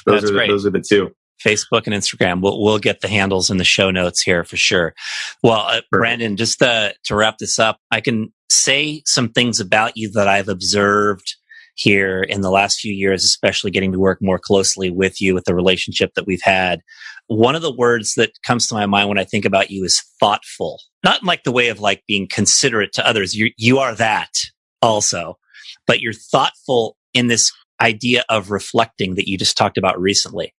[0.06, 1.12] those are the, those are the two.
[1.44, 2.42] Facebook and Instagram.
[2.42, 4.94] We'll we'll get the handles in the show notes here for sure.
[5.42, 9.98] Well, uh, Brandon, just to, to wrap this up, I can say some things about
[9.98, 11.36] you that I've observed
[11.76, 15.46] here in the last few years, especially getting to work more closely with you with
[15.46, 16.82] the relationship that we've had.
[17.36, 20.02] One of the words that comes to my mind when I think about you is
[20.20, 20.80] thoughtful.
[21.04, 23.36] Not like the way of like being considerate to others.
[23.36, 24.30] You, you are that
[24.82, 25.38] also,
[25.88, 30.54] but you're thoughtful in this idea of reflecting that you just talked about recently,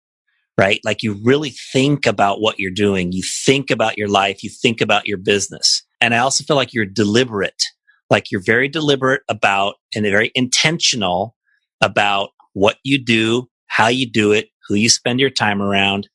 [0.57, 0.79] right?
[0.83, 3.11] Like you really think about what you're doing.
[3.11, 4.43] You think about your life.
[4.43, 5.83] You think about your business.
[6.01, 7.63] And I also feel like you're deliberate
[8.09, 11.35] like you're very deliberate about and very intentional
[11.81, 16.07] about what you do, how you do it, who you spend your time around.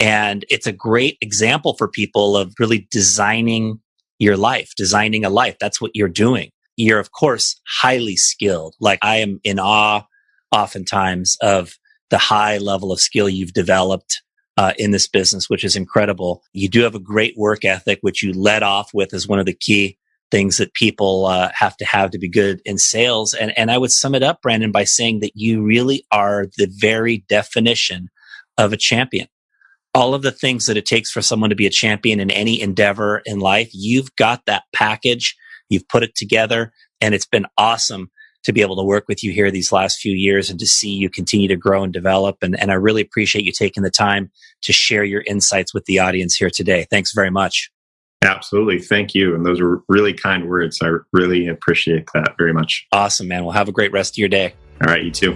[0.00, 3.80] And it's a great example for people of really designing
[4.18, 5.56] your life, designing a life.
[5.60, 6.50] That's what you're doing.
[6.76, 8.74] You're, of course, highly skilled.
[8.80, 10.02] Like I am in awe
[10.50, 11.74] oftentimes of
[12.10, 14.22] the high level of skill you've developed
[14.56, 16.42] uh, in this business, which is incredible.
[16.52, 19.46] You do have a great work ethic, which you led off with as one of
[19.46, 19.98] the key
[20.30, 23.34] things that people uh, have to have to be good in sales.
[23.34, 26.68] And, and I would sum it up, Brandon, by saying that you really are the
[26.70, 28.10] very definition
[28.58, 29.28] of a champion.
[29.94, 32.60] All of the things that it takes for someone to be a champion in any
[32.60, 35.36] endeavor in life, you've got that package.
[35.68, 38.10] You've put it together and it's been awesome
[38.42, 40.90] to be able to work with you here these last few years and to see
[40.90, 42.38] you continue to grow and develop.
[42.42, 44.32] And, and I really appreciate you taking the time
[44.62, 46.86] to share your insights with the audience here today.
[46.90, 47.70] Thanks very much.
[48.24, 48.80] Absolutely.
[48.80, 49.32] Thank you.
[49.34, 50.80] And those are really kind words.
[50.82, 52.84] I really appreciate that very much.
[52.90, 53.44] Awesome, man.
[53.44, 54.54] Well, have a great rest of your day.
[54.84, 55.04] All right.
[55.04, 55.34] You too.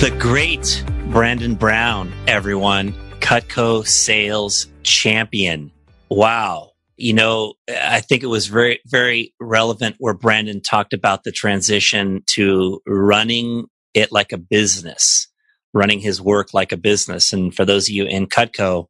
[0.00, 5.72] The great Brandon Brown, everyone, Cutco sales champion.
[6.08, 6.70] Wow.
[6.96, 12.22] You know, I think it was very, very relevant where Brandon talked about the transition
[12.28, 15.26] to running it like a business,
[15.74, 17.32] running his work like a business.
[17.32, 18.86] And for those of you in Cutco,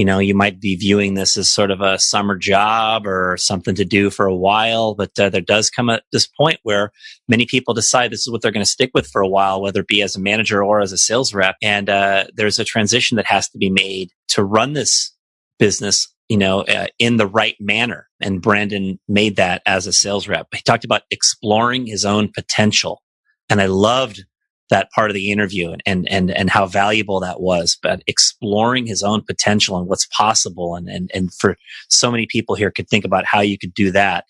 [0.00, 3.74] you know, you might be viewing this as sort of a summer job or something
[3.74, 6.90] to do for a while, but uh, there does come at this point where
[7.28, 9.80] many people decide this is what they're going to stick with for a while, whether
[9.80, 11.56] it be as a manager or as a sales rep.
[11.60, 15.14] And uh, there's a transition that has to be made to run this
[15.58, 18.08] business, you know, uh, in the right manner.
[18.22, 20.46] And Brandon made that as a sales rep.
[20.54, 23.02] He talked about exploring his own potential.
[23.50, 24.24] And I loved
[24.70, 29.02] that part of the interview and, and, and how valuable that was, but exploring his
[29.02, 30.74] own potential and what's possible.
[30.74, 31.56] And, and, and for
[31.88, 34.24] so many people here could think about how you could do that,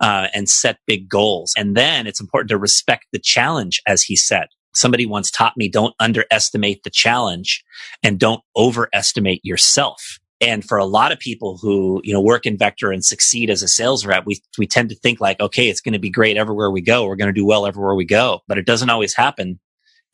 [0.00, 1.54] uh, and set big goals.
[1.56, 4.48] And then it's important to respect the challenge as he said.
[4.74, 7.64] Somebody once taught me don't underestimate the challenge
[8.02, 10.18] and don't overestimate yourself.
[10.40, 13.62] And for a lot of people who, you know, work in Vector and succeed as
[13.62, 16.36] a sales rep, we, we tend to think like, okay, it's going to be great
[16.36, 17.06] everywhere we go.
[17.06, 18.40] We're going to do well everywhere we go.
[18.48, 19.60] But it doesn't always happen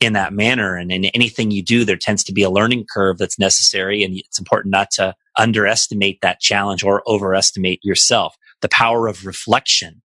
[0.01, 0.75] in that manner.
[0.75, 4.03] And in anything you do, there tends to be a learning curve that's necessary.
[4.03, 8.35] And it's important not to underestimate that challenge or overestimate yourself.
[8.61, 10.01] The power of reflection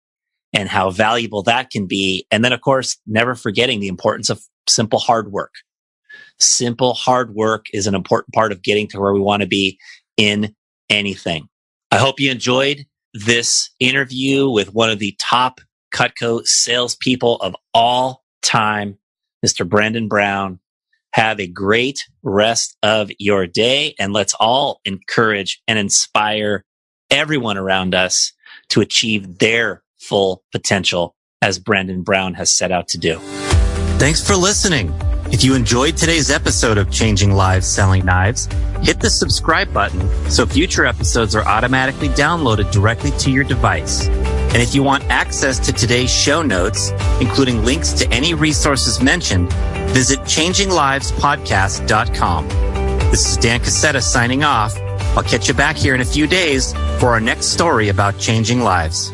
[0.53, 2.27] and how valuable that can be.
[2.31, 5.53] And then, of course, never forgetting the importance of simple hard work.
[6.39, 9.79] Simple hard work is an important part of getting to where we want to be
[10.17, 10.55] in
[10.91, 11.49] anything.
[11.91, 12.85] I hope you enjoyed
[13.15, 15.61] this interview with one of the top
[15.95, 18.99] Cutco salespeople of all time.
[19.47, 19.69] Mr.
[19.69, 20.59] Brandon Brown.
[21.13, 26.65] Have a great rest of your day and let's all encourage and inspire
[27.11, 28.33] everyone around us
[28.71, 33.19] to achieve their full potential as Brandon Brown has set out to do.
[33.99, 34.93] Thanks for listening.
[35.31, 38.47] If you enjoyed today's episode of Changing Lives Selling Knives,
[38.83, 44.09] hit the subscribe button so future episodes are automatically downloaded directly to your device.
[44.57, 46.91] And if you want access to today's show notes,
[47.21, 49.53] including links to any resources mentioned,
[49.91, 52.49] visit changinglivespodcast.com.
[53.11, 54.75] This is Dan Cassetta signing off.
[55.15, 58.63] I'll catch you back here in a few days for our next story about changing
[58.63, 59.13] lives.